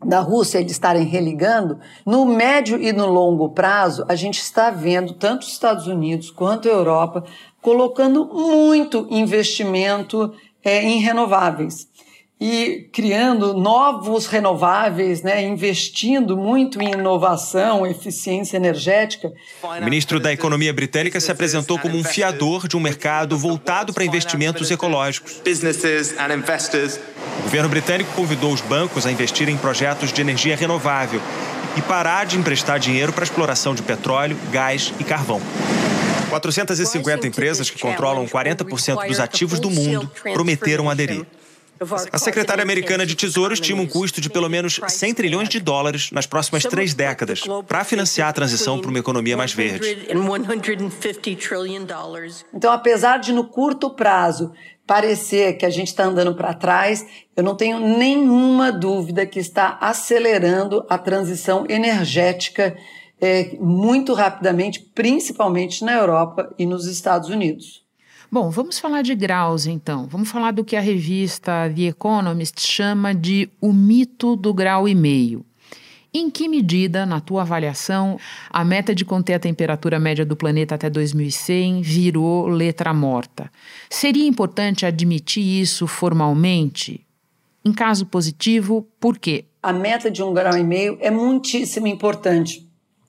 da 0.05 0.21
Rússia 0.21 0.59
eles 0.59 0.73
estarem 0.73 1.05
religando, 1.05 1.78
no 2.07 2.25
médio 2.25 2.81
e 2.81 2.93
no 2.93 3.07
longo 3.07 3.49
prazo, 3.50 4.05
a 4.09 4.14
gente 4.14 4.38
está 4.38 4.71
vendo 4.71 5.12
tanto 5.14 5.43
os 5.43 5.52
Estados 5.52 5.87
Unidos 5.87 6.31
quanto 6.31 6.69
a 6.69 6.73
Europa 6.73 7.25
colocando 7.61 8.26
muito 8.26 9.07
investimento 9.11 10.33
é, 10.62 10.83
em 10.83 11.00
renováveis 11.00 11.88
e 12.40 12.88
criando 12.92 13.52
novos 13.52 14.26
renováveis, 14.26 15.23
né, 15.23 15.42
investindo 15.42 16.37
muito 16.37 16.80
em 16.80 16.92
inovação, 16.92 17.85
eficiência 17.85 18.57
energética. 18.57 19.33
O 19.62 19.85
ministro 19.85 20.21
da 20.21 20.33
Economia 20.33 20.73
britânica 20.73 21.18
se 21.18 21.33
apresentou 21.33 21.78
como 21.78 21.97
um 21.97 22.04
fiador 22.04 22.68
de 22.68 22.76
um 22.76 22.80
mercado 22.80 23.37
voltado 23.37 23.92
para 23.92 24.04
investimentos 24.04 24.71
ecológicos. 24.71 25.42
O 27.40 27.42
governo 27.42 27.68
britânico 27.68 28.12
convidou 28.14 28.52
os 28.52 28.61
bancos 28.61 29.04
a 29.04 29.11
investir 29.11 29.49
em 29.49 29.57
projetos 29.57 30.12
de 30.12 30.21
energia 30.21 30.57
renovável 30.57 31.21
e 31.76 31.83
parar 31.83 32.25
de 32.25 32.37
emprestar 32.37 32.78
dinheiro 32.78 33.12
para 33.12 33.23
a 33.23 33.26
exploração 33.26 33.75
de 33.75 33.83
petróleo, 33.83 34.37
gás 34.52 34.92
e 35.00 35.04
carvão. 35.04 35.40
450 36.28 37.26
empresas 37.26 37.71
que 37.71 37.80
controlam 37.80 38.26
40% 38.26 39.07
dos 39.09 39.18
ativos 39.18 39.59
do 39.59 39.71
mundo 39.71 40.11
prometeram 40.35 40.88
aderir. 40.88 41.26
A 42.12 42.18
secretária 42.18 42.62
americana 42.62 43.06
de 43.06 43.14
Tesouro 43.14 43.54
estima 43.54 43.82
um 43.82 43.87
custo 43.87 44.20
de 44.20 44.28
pelo 44.28 44.49
menos 44.49 44.80
100 44.87 45.14
trilhões 45.14 45.49
de 45.49 45.61
dólares 45.61 46.11
nas 46.11 46.26
próximas 46.26 46.62
três 46.64 46.94
décadas 46.94 47.42
para 47.66 47.85
financiar 47.85 48.28
a 48.28 48.32
transição 48.32 48.80
para 48.80 48.90
uma 48.90 48.99
economia 48.99 49.37
mais 49.37 49.52
verde. 49.52 50.08
Então, 52.52 52.73
apesar 52.73 53.18
de 53.18 53.32
no 53.32 53.44
curto 53.44 53.90
prazo 53.90 54.52
parecer 54.87 55.58
que 55.58 55.66
a 55.66 55.70
gente 55.70 55.88
está 55.88 56.04
andando 56.04 56.35
para 56.35 56.54
trás, 56.54 57.06
eu 57.37 57.44
não 57.44 57.54
tenho 57.54 57.78
nenhuma 57.78 58.73
dúvida 58.73 59.26
que 59.26 59.38
está 59.38 59.76
acelerando 59.80 60.85
a 60.88 60.97
transição 60.97 61.66
energética 61.68 62.75
é, 63.20 63.56
muito 63.61 64.14
rapidamente, 64.14 64.80
principalmente 64.94 65.85
na 65.85 65.92
Europa 65.92 66.54
e 66.58 66.64
nos 66.64 66.87
Estados 66.87 67.28
Unidos. 67.28 67.88
Bom, 68.30 68.50
vamos 68.50 68.78
falar 68.78 69.00
de 69.00 69.14
graus 69.14 69.66
então. 69.66 70.06
Vamos 70.06 70.30
falar 70.30 70.50
do 70.50 70.62
que 70.62 70.76
a 70.76 70.80
revista 70.80 71.73
The 71.75 71.85
Economist 71.85 72.61
chama 72.61 73.14
de 73.14 73.49
o 73.58 73.73
mito 73.73 74.37
do 74.37 74.52
grau 74.52 74.87
e 74.87 74.94
meio. 74.94 75.47
Em 76.12 76.28
que 76.28 76.47
medida, 76.47 77.06
na 77.06 77.20
tua 77.20 77.40
avaliação, 77.42 78.18
a 78.50 78.62
meta 78.64 78.94
de 78.94 79.02
conter 79.02 79.35
a 79.35 79.38
temperatura 79.38 79.99
média 79.99 80.26
do 80.26 80.37
planeta 80.37 80.75
até 80.75 80.90
2100 80.90 81.80
virou 81.80 82.47
letra 82.49 82.92
morta? 82.92 83.50
Seria 83.88 84.26
importante 84.26 84.85
admitir 84.85 85.42
isso 85.42 85.87
formalmente? 85.87 87.06
Em 87.64 87.73
caso 87.73 88.04
positivo, 88.04 88.87
por 89.00 89.18
quê? 89.18 89.47
A 89.62 89.73
meta 89.73 90.11
de 90.11 90.23
um 90.23 90.35
grau 90.35 90.56
e 90.56 90.62
meio 90.62 90.99
é 91.00 91.11
muitíssimo 91.11 91.87
importante. 91.87 92.67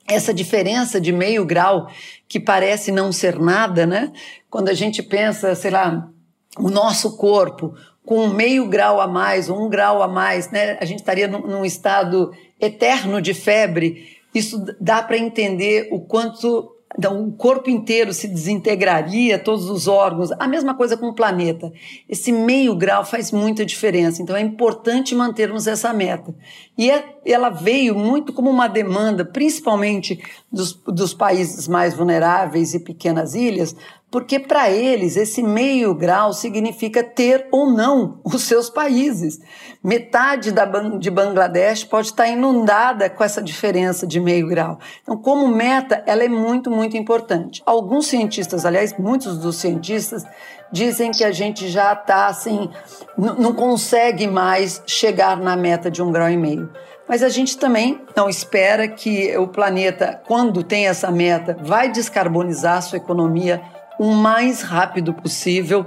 Essa 0.09 0.33
diferença 0.33 0.99
de 0.99 1.11
meio 1.11 1.45
grau, 1.45 1.87
que 2.27 2.39
parece 2.39 2.91
não 2.91 3.11
ser 3.11 3.39
nada, 3.39 3.85
né? 3.85 4.11
Quando 4.49 4.69
a 4.69 4.73
gente 4.73 5.03
pensa, 5.03 5.53
sei 5.55 5.71
lá, 5.71 6.09
o 6.57 6.69
nosso 6.69 7.15
corpo 7.15 7.75
com 8.05 8.27
meio 8.27 8.67
grau 8.67 8.99
a 8.99 9.07
mais, 9.07 9.49
ou 9.49 9.63
um 9.63 9.69
grau 9.69 10.01
a 10.01 10.07
mais, 10.07 10.49
né? 10.49 10.77
A 10.81 10.85
gente 10.85 10.99
estaria 10.99 11.27
num, 11.27 11.45
num 11.45 11.63
estado 11.63 12.31
eterno 12.59 13.21
de 13.21 13.35
febre. 13.35 14.17
Isso 14.33 14.65
dá 14.81 15.03
para 15.03 15.17
entender 15.17 15.89
o 15.91 15.99
quanto 15.99 16.75
então, 16.97 17.23
o 17.23 17.31
corpo 17.31 17.69
inteiro 17.69 18.11
se 18.13 18.27
desintegraria, 18.27 19.37
todos 19.37 19.69
os 19.69 19.87
órgãos. 19.87 20.31
A 20.39 20.47
mesma 20.47 20.73
coisa 20.73 20.97
com 20.97 21.07
o 21.07 21.13
planeta. 21.13 21.71
Esse 22.09 22.31
meio 22.31 22.75
grau 22.75 23.05
faz 23.05 23.31
muita 23.31 23.65
diferença. 23.65 24.21
Então, 24.21 24.35
é 24.35 24.41
importante 24.41 25.13
mantermos 25.13 25.67
essa 25.67 25.93
meta. 25.93 26.33
E 26.77 26.89
é, 26.89 27.17
ela 27.25 27.49
veio 27.49 27.95
muito 27.95 28.33
como 28.33 28.49
uma 28.49 28.67
demanda, 28.67 29.23
principalmente 29.23 30.19
dos, 30.51 30.73
dos 30.73 31.13
países 31.13 31.67
mais 31.67 31.93
vulneráveis 31.93 32.73
e 32.73 32.79
pequenas 32.79 33.35
ilhas, 33.35 33.75
porque 34.11 34.39
para 34.39 34.69
eles 34.69 35.15
esse 35.15 35.43
meio 35.43 35.93
grau 35.93 36.33
significa 36.33 37.03
ter 37.03 37.47
ou 37.51 37.71
não 37.71 38.19
os 38.25 38.43
seus 38.43 38.69
países. 38.69 39.39
Metade 39.83 40.51
da, 40.51 40.65
de 40.65 41.09
Bangladesh 41.09 41.83
pode 41.83 42.07
estar 42.07 42.27
inundada 42.27 43.09
com 43.09 43.23
essa 43.23 43.41
diferença 43.41 44.07
de 44.07 44.19
meio 44.19 44.47
grau. 44.47 44.79
Então, 45.01 45.15
como 45.15 45.47
meta, 45.47 46.03
ela 46.05 46.23
é 46.23 46.29
muito, 46.29 46.71
muito 46.71 46.97
importante. 46.97 47.61
Alguns 47.65 48.07
cientistas, 48.07 48.65
aliás, 48.65 48.97
muitos 48.97 49.37
dos 49.37 49.57
cientistas, 49.57 50.25
dizem 50.71 51.11
que 51.11 51.23
a 51.23 51.31
gente 51.31 51.67
já 51.67 51.93
está 51.93 52.27
assim, 52.27 52.69
não 53.17 53.53
consegue 53.53 54.27
mais 54.27 54.81
chegar 54.85 55.37
na 55.37 55.55
meta 55.55 55.89
de 55.89 56.01
um 56.01 56.11
grau 56.11 56.29
e 56.29 56.37
meio. 56.37 56.69
Mas 57.07 57.23
a 57.23 57.29
gente 57.29 57.57
também 57.57 57.99
não 58.15 58.29
espera 58.29 58.87
que 58.87 59.35
o 59.35 59.47
planeta, 59.47 60.21
quando 60.27 60.61
tem 60.61 60.87
essa 60.87 61.09
meta, 61.09 61.57
vai 61.59 61.89
descarbonizar 61.91 62.83
sua 62.83 62.97
economia 62.97 63.59
o 63.99 64.13
mais 64.13 64.61
rápido 64.61 65.13
possível. 65.13 65.85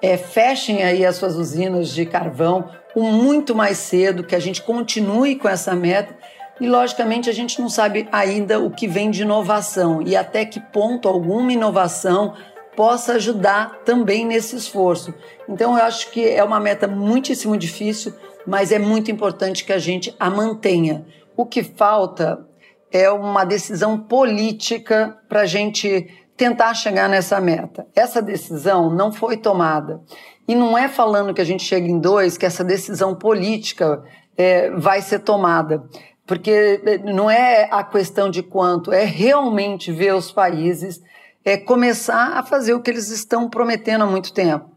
É, 0.00 0.18
fechem 0.18 0.82
aí 0.84 1.04
as 1.04 1.16
suas 1.16 1.34
usinas 1.34 1.88
de 1.88 2.04
carvão 2.04 2.68
o 2.94 3.02
muito 3.02 3.54
mais 3.54 3.78
cedo, 3.78 4.22
que 4.22 4.36
a 4.36 4.40
gente 4.40 4.62
continue 4.62 5.34
com 5.34 5.48
essa 5.48 5.74
meta. 5.74 6.16
E, 6.60 6.68
logicamente, 6.68 7.28
a 7.28 7.32
gente 7.32 7.60
não 7.60 7.68
sabe 7.68 8.08
ainda 8.12 8.60
o 8.60 8.70
que 8.70 8.86
vem 8.86 9.10
de 9.10 9.22
inovação 9.22 10.00
e 10.00 10.14
até 10.14 10.44
que 10.44 10.60
ponto 10.60 11.08
alguma 11.08 11.52
inovação 11.52 12.34
possa 12.76 13.14
ajudar 13.14 13.80
também 13.84 14.24
nesse 14.24 14.54
esforço. 14.54 15.12
Então, 15.48 15.76
eu 15.76 15.82
acho 15.82 16.10
que 16.12 16.28
é 16.28 16.44
uma 16.44 16.60
meta 16.60 16.86
muitíssimo 16.86 17.56
difícil, 17.56 18.14
mas 18.46 18.70
é 18.70 18.78
muito 18.78 19.10
importante 19.10 19.64
que 19.64 19.72
a 19.72 19.78
gente 19.78 20.14
a 20.18 20.30
mantenha. 20.30 21.04
O 21.36 21.44
que 21.44 21.64
falta 21.64 22.46
é 22.92 23.10
uma 23.10 23.44
decisão 23.44 23.98
política 23.98 25.18
para 25.28 25.40
a 25.40 25.46
gente 25.46 26.06
tentar 26.36 26.74
chegar 26.74 27.08
nessa 27.08 27.40
meta. 27.40 27.86
Essa 27.94 28.20
decisão 28.20 28.90
não 28.90 29.12
foi 29.12 29.36
tomada. 29.36 30.00
E 30.46 30.54
não 30.54 30.76
é 30.76 30.88
falando 30.88 31.32
que 31.32 31.40
a 31.40 31.44
gente 31.44 31.64
chega 31.64 31.86
em 31.86 31.98
dois 31.98 32.36
que 32.36 32.44
essa 32.46 32.64
decisão 32.64 33.14
política 33.14 34.02
é, 34.36 34.70
vai 34.70 35.00
ser 35.00 35.20
tomada. 35.20 35.84
Porque 36.26 36.80
é, 36.84 36.98
não 36.98 37.30
é 37.30 37.68
a 37.70 37.82
questão 37.84 38.30
de 38.30 38.42
quanto, 38.42 38.92
é 38.92 39.04
realmente 39.04 39.92
ver 39.92 40.14
os 40.14 40.32
países 40.32 41.02
é, 41.44 41.56
começar 41.56 42.38
a 42.38 42.42
fazer 42.42 42.72
o 42.72 42.80
que 42.80 42.90
eles 42.90 43.10
estão 43.10 43.48
prometendo 43.48 44.02
há 44.02 44.06
muito 44.06 44.32
tempo, 44.32 44.70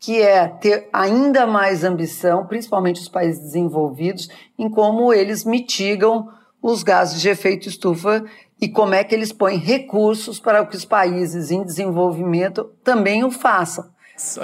que 0.00 0.22
é 0.22 0.48
ter 0.48 0.88
ainda 0.90 1.46
mais 1.46 1.84
ambição, 1.84 2.46
principalmente 2.46 3.00
os 3.00 3.08
países 3.08 3.42
desenvolvidos, 3.42 4.28
em 4.58 4.70
como 4.70 5.12
eles 5.12 5.44
mitigam 5.44 6.28
os 6.62 6.82
gases 6.82 7.20
de 7.20 7.28
efeito 7.28 7.68
estufa 7.68 8.24
e 8.60 8.68
como 8.68 8.94
é 8.94 9.04
que 9.04 9.14
eles 9.14 9.32
põem 9.32 9.58
recursos 9.58 10.40
para 10.40 10.64
que 10.66 10.76
os 10.76 10.84
países 10.84 11.50
em 11.50 11.62
desenvolvimento 11.64 12.64
também 12.82 13.24
o 13.24 13.30
façam. 13.30 13.84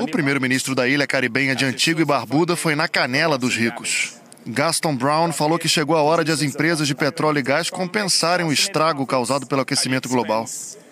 O 0.00 0.06
primeiro-ministro 0.06 0.74
da 0.74 0.86
ilha 0.86 1.06
caribenha 1.06 1.54
de 1.54 1.64
Antigua 1.64 2.02
e 2.02 2.04
Barbuda 2.04 2.54
foi 2.54 2.76
na 2.76 2.86
canela 2.86 3.36
dos 3.36 3.56
ricos. 3.56 4.20
Gaston 4.46 4.94
Brown 4.94 5.32
falou 5.32 5.58
que 5.58 5.68
chegou 5.68 5.96
a 5.96 6.02
hora 6.02 6.24
de 6.24 6.30
as 6.30 6.42
empresas 6.42 6.86
de 6.86 6.94
petróleo 6.94 7.38
e 7.38 7.42
gás 7.42 7.70
compensarem 7.70 8.46
o 8.46 8.52
estrago 8.52 9.06
causado 9.06 9.46
pelo 9.46 9.62
aquecimento 9.62 10.08
global. 10.08 10.44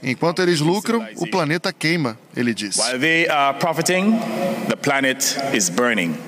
Enquanto 0.03 0.43
eles 0.43 0.61
lucram, 0.61 1.07
o 1.17 1.31
planeta 1.31 1.73
queima, 1.73 2.19
ele 2.35 2.53
disse. 2.53 2.81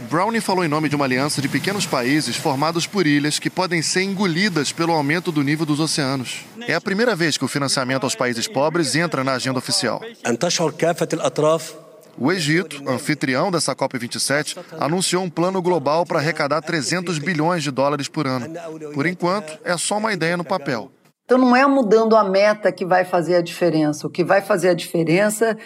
Brownie 0.08 0.40
falou 0.40 0.64
em 0.64 0.68
nome 0.68 0.88
de 0.88 0.94
uma 0.94 1.04
aliança 1.04 1.42
de 1.42 1.48
pequenos 1.48 1.84
países 1.84 2.36
formados 2.36 2.86
por 2.86 3.04
ilhas 3.04 3.40
que 3.40 3.50
podem 3.50 3.82
ser 3.82 4.02
engolidas 4.02 4.70
pelo 4.70 4.92
aumento 4.92 5.32
do 5.32 5.42
nível 5.42 5.66
dos 5.66 5.80
oceanos. 5.80 6.44
É 6.68 6.74
a 6.74 6.80
primeira 6.80 7.16
vez 7.16 7.36
que 7.36 7.44
o 7.44 7.48
financiamento 7.48 8.04
aos 8.04 8.14
países 8.14 8.46
pobres 8.46 8.94
entra 8.94 9.24
na 9.24 9.32
agenda 9.32 9.58
oficial. 9.58 10.00
O 12.18 12.30
Egito, 12.30 12.88
anfitrião 12.88 13.50
dessa 13.50 13.74
COP27, 13.74 14.58
anunciou 14.78 15.22
um 15.22 15.30
plano 15.30 15.60
global 15.60 16.06
para 16.06 16.18
arrecadar 16.18 16.60
300 16.60 17.18
bilhões 17.18 17.62
de 17.62 17.70
dólares 17.70 18.08
por 18.08 18.26
ano. 18.26 18.54
Por 18.92 19.06
enquanto, 19.06 19.58
é 19.64 19.76
só 19.76 19.98
uma 19.98 20.12
ideia 20.12 20.36
no 20.36 20.44
papel. 20.44 20.90
Então 21.24 21.38
não 21.38 21.56
é 21.56 21.66
mudando 21.66 22.16
a 22.16 22.22
meta 22.22 22.70
que 22.70 22.84
vai 22.84 23.04
fazer 23.04 23.36
a 23.36 23.42
diferença. 23.42 24.06
O 24.06 24.10
que 24.10 24.22
vai 24.22 24.42
fazer 24.42 24.68
a 24.68 24.74
diferença 24.74 25.56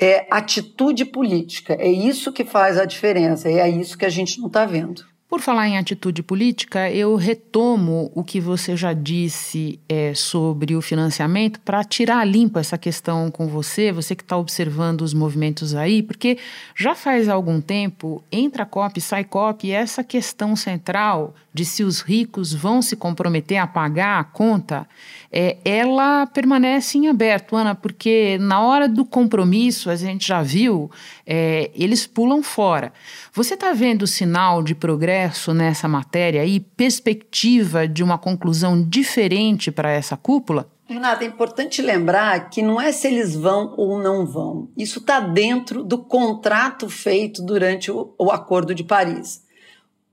é 0.00 0.26
atitude 0.30 1.04
política. 1.04 1.74
É 1.74 1.88
isso 1.88 2.32
que 2.32 2.44
faz 2.44 2.78
a 2.78 2.84
diferença. 2.84 3.50
E 3.50 3.58
é 3.58 3.68
isso 3.68 3.98
que 3.98 4.06
a 4.06 4.10
gente 4.10 4.38
não 4.38 4.46
está 4.46 4.64
vendo. 4.64 5.02
Por 5.28 5.42
falar 5.42 5.68
em 5.68 5.76
atitude 5.76 6.22
política, 6.22 6.90
eu 6.90 7.14
retomo 7.14 8.10
o 8.14 8.24
que 8.24 8.40
você 8.40 8.74
já 8.74 8.94
disse 8.94 9.78
é, 9.86 10.14
sobre 10.14 10.74
o 10.74 10.80
financiamento 10.80 11.60
para 11.60 11.84
tirar 11.84 12.24
limpo 12.24 12.58
essa 12.58 12.78
questão 12.78 13.30
com 13.30 13.46
você, 13.46 13.92
você 13.92 14.16
que 14.16 14.22
está 14.22 14.38
observando 14.38 15.02
os 15.02 15.12
movimentos 15.12 15.74
aí, 15.74 16.02
porque 16.02 16.38
já 16.74 16.94
faz 16.94 17.28
algum 17.28 17.60
tempo, 17.60 18.24
entra 18.32 18.64
COP, 18.64 19.02
sai 19.02 19.22
COP, 19.22 19.66
e 19.66 19.72
essa 19.72 20.02
questão 20.02 20.56
central 20.56 21.34
de 21.58 21.64
se 21.64 21.82
os 21.82 22.00
ricos 22.00 22.54
vão 22.54 22.80
se 22.80 22.94
comprometer 22.94 23.58
a 23.58 23.66
pagar 23.66 24.20
a 24.20 24.22
conta, 24.22 24.86
é, 25.30 25.56
ela 25.64 26.24
permanece 26.24 26.96
em 26.96 27.08
aberto, 27.08 27.56
Ana, 27.56 27.74
porque 27.74 28.38
na 28.40 28.60
hora 28.60 28.88
do 28.88 29.04
compromisso, 29.04 29.90
a 29.90 29.96
gente 29.96 30.28
já 30.28 30.40
viu, 30.40 30.88
é, 31.26 31.72
eles 31.74 32.06
pulam 32.06 32.44
fora. 32.44 32.92
Você 33.32 33.54
está 33.54 33.72
vendo 33.72 34.06
sinal 34.06 34.62
de 34.62 34.72
progresso 34.72 35.52
nessa 35.52 35.88
matéria 35.88 36.46
e 36.46 36.60
perspectiva 36.60 37.88
de 37.88 38.04
uma 38.04 38.16
conclusão 38.16 38.80
diferente 38.80 39.72
para 39.72 39.90
essa 39.90 40.16
cúpula? 40.16 40.70
Renata, 40.86 41.24
é 41.24 41.26
importante 41.26 41.82
lembrar 41.82 42.50
que 42.50 42.62
não 42.62 42.80
é 42.80 42.92
se 42.92 43.08
eles 43.08 43.34
vão 43.34 43.74
ou 43.76 44.00
não 44.00 44.24
vão. 44.24 44.68
Isso 44.76 45.00
está 45.00 45.18
dentro 45.18 45.82
do 45.82 45.98
contrato 45.98 46.88
feito 46.88 47.42
durante 47.42 47.90
o, 47.90 48.14
o 48.16 48.30
Acordo 48.30 48.72
de 48.72 48.84
Paris. 48.84 49.47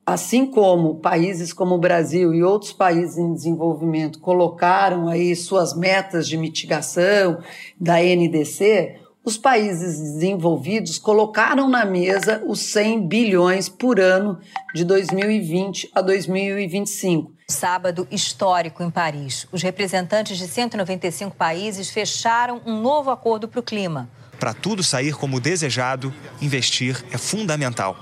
Assim 0.06 0.46
como 0.46 1.00
países 1.00 1.52
como 1.52 1.74
o 1.74 1.80
Brasil 1.80 2.32
e 2.32 2.44
outros 2.44 2.72
países 2.72 3.18
em 3.18 3.34
desenvolvimento 3.34 4.20
colocaram 4.20 5.08
aí 5.08 5.36
suas 5.36 5.76
metas 5.76 6.28
de 6.28 6.38
mitigação 6.38 7.40
da 7.80 7.96
NDC, 7.96 9.00
os 9.24 9.36
países 9.36 10.00
desenvolvidos 10.00 11.00
colocaram 11.00 11.68
na 11.68 11.84
mesa 11.84 12.44
os 12.46 12.60
100 12.60 13.08
bilhões 13.08 13.68
por 13.68 14.00
ano 14.00 14.38
de 14.76 14.86
2020 14.86 15.90
a 15.96 16.02
2025. 16.04 17.34
Sábado 17.50 18.08
histórico 18.12 18.84
em 18.84 18.92
Paris. 18.92 19.48
Os 19.52 19.64
representantes 19.64 20.38
de 20.38 20.48
195 20.48 21.36
países 21.36 21.90
fecharam 21.90 22.62
um 22.68 22.80
novo 22.80 23.10
acordo 23.10 23.48
para 23.48 23.60
o 23.60 23.64
clima. 23.64 24.08
Para 24.40 24.54
tudo 24.54 24.84
sair 24.84 25.16
como 25.16 25.40
desejado, 25.40 26.14
investir 26.40 27.04
é 27.12 27.18
fundamental. 27.18 27.98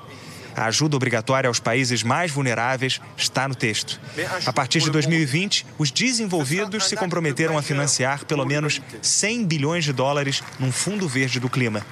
A 0.55 0.65
ajuda 0.65 0.95
obrigatória 0.95 1.47
aos 1.47 1.59
países 1.59 2.03
mais 2.03 2.31
vulneráveis 2.31 3.01
está 3.17 3.47
no 3.47 3.55
texto. 3.55 3.99
A 4.45 4.53
partir 4.53 4.81
de 4.81 4.89
2020, 4.91 5.65
os 5.77 5.91
desenvolvidos 5.91 6.87
se 6.87 6.95
comprometeram 6.95 7.57
a 7.57 7.61
financiar 7.61 8.25
pelo 8.25 8.45
menos 8.45 8.81
100 9.01 9.45
bilhões 9.45 9.83
de 9.83 9.91
dólares 9.91 10.43
num 10.59 10.71
fundo 10.71 11.07
verde 11.07 11.39
do 11.39 11.49
clima. 11.49 11.85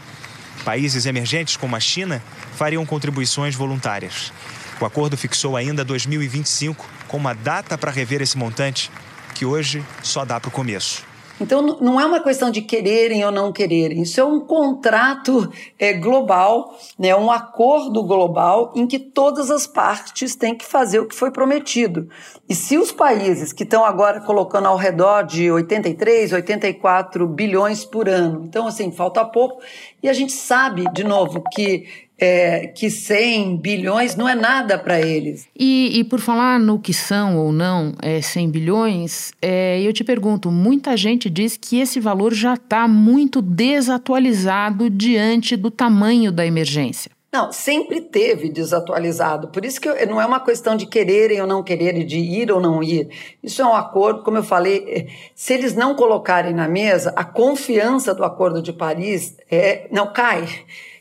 Países 0.63 1.07
emergentes 1.07 1.57
como 1.57 1.75
a 1.75 1.79
China 1.79 2.21
fariam 2.55 2.85
contribuições 2.85 3.55
voluntárias. 3.55 4.31
O 4.79 4.85
acordo 4.85 5.17
fixou 5.17 5.57
ainda 5.57 5.83
2025 5.83 6.87
como 7.07 7.27
uma 7.27 7.33
data 7.33 7.77
para 7.77 7.91
rever 7.91 8.21
esse 8.21 8.37
montante, 8.37 8.91
que 9.33 9.45
hoje 9.45 9.83
só 10.03 10.23
dá 10.23 10.39
para 10.39 10.49
o 10.49 10.51
começo. 10.51 11.10
Então, 11.41 11.63
não 11.81 11.99
é 11.99 12.05
uma 12.05 12.19
questão 12.19 12.51
de 12.51 12.61
quererem 12.61 13.25
ou 13.25 13.31
não 13.31 13.51
quererem, 13.51 14.03
isso 14.03 14.21
é 14.21 14.23
um 14.23 14.39
contrato 14.39 15.51
é, 15.79 15.91
global, 15.91 16.77
né, 16.99 17.15
um 17.15 17.31
acordo 17.31 18.03
global 18.03 18.71
em 18.75 18.85
que 18.85 18.99
todas 18.99 19.49
as 19.49 19.65
partes 19.65 20.35
têm 20.35 20.55
que 20.55 20.63
fazer 20.63 20.99
o 20.99 21.07
que 21.07 21.15
foi 21.15 21.31
prometido. 21.31 22.07
E 22.47 22.53
se 22.53 22.77
os 22.77 22.91
países 22.91 23.51
que 23.51 23.63
estão 23.63 23.83
agora 23.83 24.21
colocando 24.21 24.67
ao 24.67 24.77
redor 24.77 25.23
de 25.23 25.51
83, 25.51 26.31
84 26.31 27.25
bilhões 27.27 27.83
por 27.83 28.07
ano, 28.07 28.43
então, 28.45 28.67
assim, 28.67 28.91
falta 28.91 29.25
pouco, 29.25 29.63
e 30.01 30.09
a 30.09 30.13
gente 30.13 30.31
sabe, 30.31 30.85
de 30.93 31.03
novo, 31.03 31.43
que 31.51 31.85
é, 32.21 32.67
que 32.67 32.87
100 32.91 33.57
bilhões 33.57 34.15
não 34.15 34.29
é 34.29 34.35
nada 34.35 34.77
para 34.77 35.01
eles. 35.01 35.47
E, 35.57 35.99
e, 35.99 36.03
por 36.03 36.19
falar 36.19 36.59
no 36.59 36.77
que 36.77 36.93
são 36.93 37.35
ou 37.37 37.51
não 37.51 37.95
é, 37.99 38.21
100 38.21 38.51
bilhões, 38.51 39.33
é, 39.41 39.81
eu 39.81 39.91
te 39.91 40.03
pergunto: 40.03 40.51
muita 40.51 40.95
gente 40.95 41.29
diz 41.29 41.57
que 41.57 41.79
esse 41.79 41.99
valor 41.99 42.31
já 42.31 42.53
está 42.53 42.87
muito 42.87 43.41
desatualizado 43.41 44.87
diante 44.87 45.57
do 45.57 45.71
tamanho 45.71 46.31
da 46.31 46.45
emergência. 46.45 47.09
Não, 47.31 47.49
sempre 47.49 48.01
teve 48.01 48.49
desatualizado. 48.49 49.47
Por 49.47 49.63
isso 49.63 49.79
que 49.79 49.87
não 50.05 50.19
é 50.19 50.25
uma 50.25 50.43
questão 50.43 50.75
de 50.75 50.85
quererem 50.85 51.39
ou 51.39 51.47
não 51.47 51.63
quererem, 51.63 52.05
de 52.05 52.17
ir 52.17 52.51
ou 52.51 52.59
não 52.59 52.83
ir. 52.83 53.07
Isso 53.41 53.61
é 53.61 53.65
um 53.65 53.73
acordo, 53.73 54.21
como 54.21 54.37
eu 54.37 54.43
falei, 54.43 54.83
é, 54.85 55.07
se 55.33 55.53
eles 55.53 55.73
não 55.73 55.95
colocarem 55.95 56.53
na 56.53 56.67
mesa, 56.67 57.13
a 57.15 57.23
confiança 57.23 58.13
do 58.13 58.25
Acordo 58.25 58.61
de 58.61 58.73
Paris 58.73 59.37
é, 59.49 59.87
não 59.89 60.11
cai. 60.11 60.45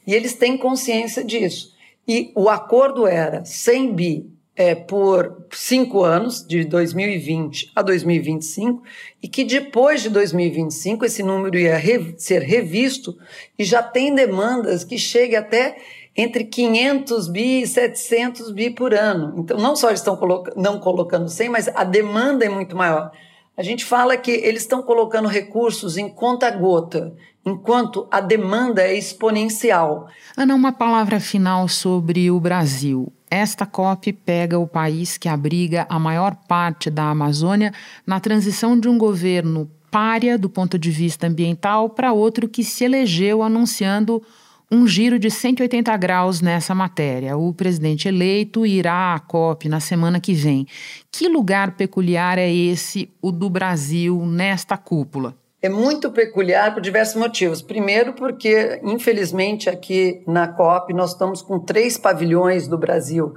E 0.07 0.15
eles 0.15 0.35
têm 0.35 0.57
consciência 0.57 1.25
disso. 1.25 1.75
E 2.07 2.31
o 2.37 2.49
acordo 2.49 3.09
era 3.09 3.45
100 3.45 3.93
bi 3.93 4.31
é, 4.55 4.75
por 4.75 5.47
cinco 5.53 6.05
anos, 6.05 6.47
de 6.47 6.65
2020 6.65 7.73
a 7.75 7.83
2025, 7.83 8.83
e 9.23 9.27
que 9.27 9.43
depois 9.43 10.03
de 10.03 10.11
2025 10.11 11.05
esse 11.05 11.23
número 11.23 11.59
ia 11.59 11.77
re 11.77 12.15
ser 12.19 12.43
revisto 12.43 13.17
e 13.59 13.65
já 13.65 13.83
tem 13.83 14.15
demandas 14.15 14.85
que 14.85 14.99
cheguem 14.99 15.39
até 15.39 15.77
entre 16.17 16.45
500 16.45 17.29
bi 17.29 17.63
e 17.63 17.67
700 17.67 18.51
bi 18.53 18.71
por 18.71 18.95
ano. 18.95 19.35
Então, 19.39 19.59
não 19.59 19.77
só 19.77 19.89
eles 19.89 20.01
estão 20.01 20.17
coloca 20.17 20.53
não 20.57 20.79
colocando 20.79 21.29
100, 21.29 21.49
mas 21.49 21.69
a 21.69 21.85
demanda 21.85 22.45
é 22.45 22.49
muito 22.49 22.77
maior. 22.77 23.11
A 23.57 23.63
gente 23.63 23.85
fala 23.85 24.17
que 24.17 24.31
eles 24.31 24.63
estão 24.63 24.83
colocando 24.83 25.29
recursos 25.29 25.97
em 25.99 26.09
conta-gota, 26.09 27.15
enquanto 27.45 28.07
a 28.11 28.21
demanda 28.21 28.83
é 28.83 28.97
exponencial. 28.97 30.09
Ana, 30.37 30.55
uma 30.55 30.73
palavra 30.73 31.21
final 31.21 31.69
sobre 31.69 32.31
o 32.31 32.41
Brasil. 32.41 33.13
Esta 33.31 33.67
COP 33.67 34.13
pega 34.13 34.59
o 34.59 34.67
país 34.67 35.17
que 35.17 35.29
abriga 35.29 35.87
a 35.89 35.99
maior 35.99 36.35
parte 36.49 36.91
da 36.91 37.11
Amazônia 37.11 37.73
na 38.07 38.19
transição 38.19 38.79
de 38.79 38.89
um 38.89 38.99
governo 38.99 39.71
párea 39.91 40.39
do 40.39 40.49
ponto 40.49 40.79
de 40.79 40.91
vista 40.91 41.27
ambiental 41.27 41.91
para 41.91 42.13
outro 42.13 42.49
que 42.49 42.65
se 42.65 42.85
elegeu 42.85 43.43
anunciando 43.43 44.23
um 44.71 44.87
giro 44.87 45.19
de 45.19 45.31
180 45.31 45.97
graus 45.97 46.41
nessa 46.41 46.75
matéria. 46.75 47.37
O 47.37 47.53
presidente 47.53 48.07
eleito 48.07 48.65
irá 48.65 49.15
à 49.15 49.19
COP 49.19 49.69
na 49.69 49.81
semana 49.81 50.21
que 50.21 50.33
vem. 50.33 50.67
Que 51.11 51.29
lugar 51.29 51.73
peculiar 51.73 52.39
é 52.39 52.53
esse, 52.53 53.11
o 53.21 53.33
do 53.33 53.51
Brasil, 53.51 54.25
nesta 54.25 54.77
cúpula? 54.77 55.35
É 55.63 55.69
muito 55.69 56.11
peculiar 56.11 56.73
por 56.73 56.81
diversos 56.81 57.17
motivos. 57.17 57.61
Primeiro, 57.61 58.15
porque, 58.15 58.81
infelizmente, 58.83 59.69
aqui 59.69 60.23
na 60.27 60.49
COP 60.49 60.95
nós 60.95 61.13
estamos 61.13 61.43
com 61.43 61.59
três 61.59 61.99
pavilhões 61.99 62.67
do 62.67 62.79
Brasil. 62.79 63.35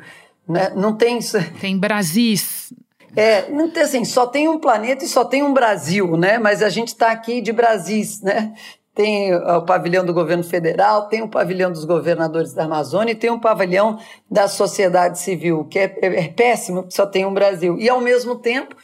Né? 0.48 0.72
Não 0.76 0.96
tem. 0.96 1.20
Tem 1.60 1.78
Brasis. 1.78 2.74
É, 3.16 3.48
não 3.52 3.70
tem 3.70 3.84
assim, 3.84 4.04
só 4.04 4.26
tem 4.26 4.48
um 4.48 4.58
planeta 4.58 5.06
e 5.06 5.08
só 5.08 5.24
tem 5.24 5.44
um 5.44 5.54
Brasil, 5.54 6.18
né? 6.18 6.40
Mas 6.40 6.64
a 6.64 6.70
gente 6.70 6.88
está 6.88 7.12
aqui 7.12 7.42
de 7.42 7.52
Brasis, 7.52 8.22
né? 8.22 8.54
Tem 8.96 9.34
o 9.34 9.62
pavilhão 9.64 10.06
do 10.06 10.14
governo 10.14 10.44
federal, 10.44 11.08
tem 11.08 11.22
o 11.24 11.28
pavilhão 11.28 11.72
dos 11.72 11.84
governadores 11.84 12.54
da 12.54 12.66
Amazônia 12.66 13.14
e 13.14 13.16
tem 13.16 13.32
um 13.32 13.40
pavilhão 13.40 13.98
da 14.30 14.48
sociedade 14.48 15.20
civil, 15.20 15.66
que 15.66 15.80
é, 15.80 15.98
é, 16.02 16.26
é 16.26 16.28
péssimo, 16.28 16.86
só 16.90 17.06
tem 17.06 17.26
um 17.26 17.34
Brasil. 17.34 17.78
E, 17.80 17.90
ao 17.90 18.00
mesmo 18.00 18.36
tempo, 18.36 18.76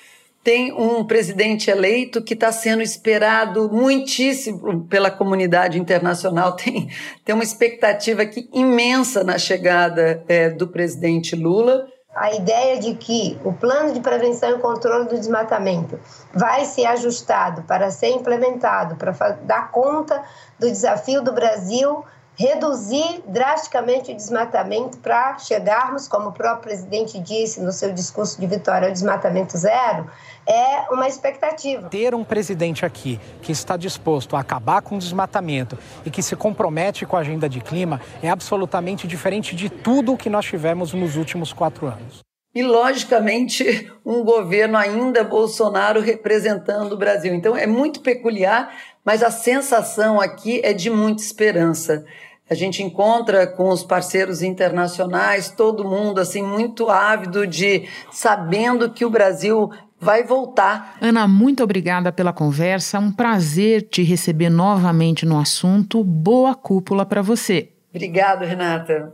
tem 0.44 0.74
um 0.74 1.04
presidente 1.04 1.70
eleito 1.70 2.24
que 2.24 2.34
está 2.34 2.52
sendo 2.52 2.82
esperado 2.82 3.70
muitíssimo 3.72 4.84
pela 4.86 5.12
comunidade 5.12 5.78
internacional. 5.78 6.54
Tem, 6.58 6.90
tem 7.24 7.36
uma 7.36 7.44
expectativa 7.44 8.24
aqui 8.24 8.50
imensa 8.52 9.24
na 9.24 9.38
chegada 9.38 10.24
é, 10.28 10.50
do 10.50 10.68
presidente 10.68 11.36
Lula 11.36 11.88
a 12.20 12.34
ideia 12.34 12.78
de 12.78 12.96
que 12.96 13.40
o 13.46 13.54
plano 13.54 13.94
de 13.94 14.02
prevenção 14.02 14.50
e 14.52 14.60
controle 14.60 15.08
do 15.08 15.16
desmatamento 15.16 15.98
vai 16.34 16.66
ser 16.66 16.86
ajustado 16.86 17.62
para 17.62 17.90
ser 17.90 18.10
implementado, 18.10 18.98
para 18.98 19.14
dar 19.44 19.72
conta 19.72 20.22
do 20.60 20.70
desafio 20.70 21.24
do 21.24 21.32
Brasil 21.32 22.04
reduzir 22.40 23.22
drasticamente 23.28 24.14
o 24.14 24.16
desmatamento 24.16 24.98
para 25.00 25.38
chegarmos, 25.40 26.08
como 26.08 26.30
o 26.30 26.32
próprio 26.32 26.70
presidente 26.70 27.20
disse 27.20 27.60
no 27.60 27.74
seu 27.74 27.92
discurso 27.92 28.40
de 28.40 28.48
vitória, 28.48 28.88
ao 28.88 28.94
desmatamento 28.94 29.58
zero, 29.58 30.10
é 30.48 30.90
uma 30.90 31.06
expectativa. 31.06 31.90
Ter 31.90 32.16
um 32.16 32.24
presidente 32.24 32.86
aqui 32.86 33.20
que 33.42 33.52
está 33.52 33.76
disposto 33.76 34.38
a 34.38 34.40
acabar 34.40 34.82
com 34.82 34.96
o 34.96 35.00
desmatamento 35.00 35.78
e 36.06 36.10
que 36.10 36.24
se 36.24 36.34
compromete 36.34 37.06
com 37.06 37.18
a 37.18 37.20
agenda 37.20 37.50
de 37.50 37.60
clima 37.60 38.00
é 38.24 38.30
absolutamente 38.30 39.06
diferente 39.06 39.54
de 39.54 39.70
tudo 39.70 40.14
o 40.14 40.18
que 40.18 40.30
nós 40.30 40.46
tivemos 40.46 40.94
nos 40.94 41.18
últimos 41.18 41.52
quatro 41.52 41.88
anos. 41.88 42.22
E, 42.56 42.64
logicamente, 42.64 43.92
um 44.04 44.24
governo 44.24 44.78
ainda 44.78 45.26
Bolsonaro 45.26 46.00
representando 46.00 46.94
o 46.94 46.98
Brasil. 46.98 47.34
Então, 47.36 47.56
é 47.56 47.68
muito 47.68 48.00
peculiar, 48.00 48.74
mas 49.06 49.22
a 49.22 49.30
sensação 49.30 50.20
aqui 50.20 50.62
é 50.64 50.74
de 50.74 50.90
muita 50.90 51.22
esperança. 51.22 52.06
A 52.50 52.56
gente 52.56 52.82
encontra 52.82 53.46
com 53.46 53.70
os 53.70 53.84
parceiros 53.84 54.42
internacionais, 54.42 55.52
todo 55.52 55.88
mundo 55.88 56.20
assim 56.20 56.42
muito 56.42 56.90
ávido 56.90 57.46
de 57.46 57.88
sabendo 58.12 58.90
que 58.90 59.06
o 59.06 59.10
Brasil 59.10 59.70
vai 60.00 60.24
voltar. 60.24 60.98
Ana, 61.02 61.28
muito 61.28 61.64
obrigada 61.64 62.12
pela 62.12 62.34
conversa. 62.34 63.00
Um 63.00 63.12
prazer 63.12 63.84
te 63.84 64.02
receber 64.02 64.50
novamente 64.50 65.26
no 65.26 65.38
assunto. 65.38 66.04
Boa 66.04 66.56
cúpula 66.56 67.06
para 67.06 67.22
você. 67.22 67.74
Obrigado, 67.94 68.46
Renata. 68.46 69.14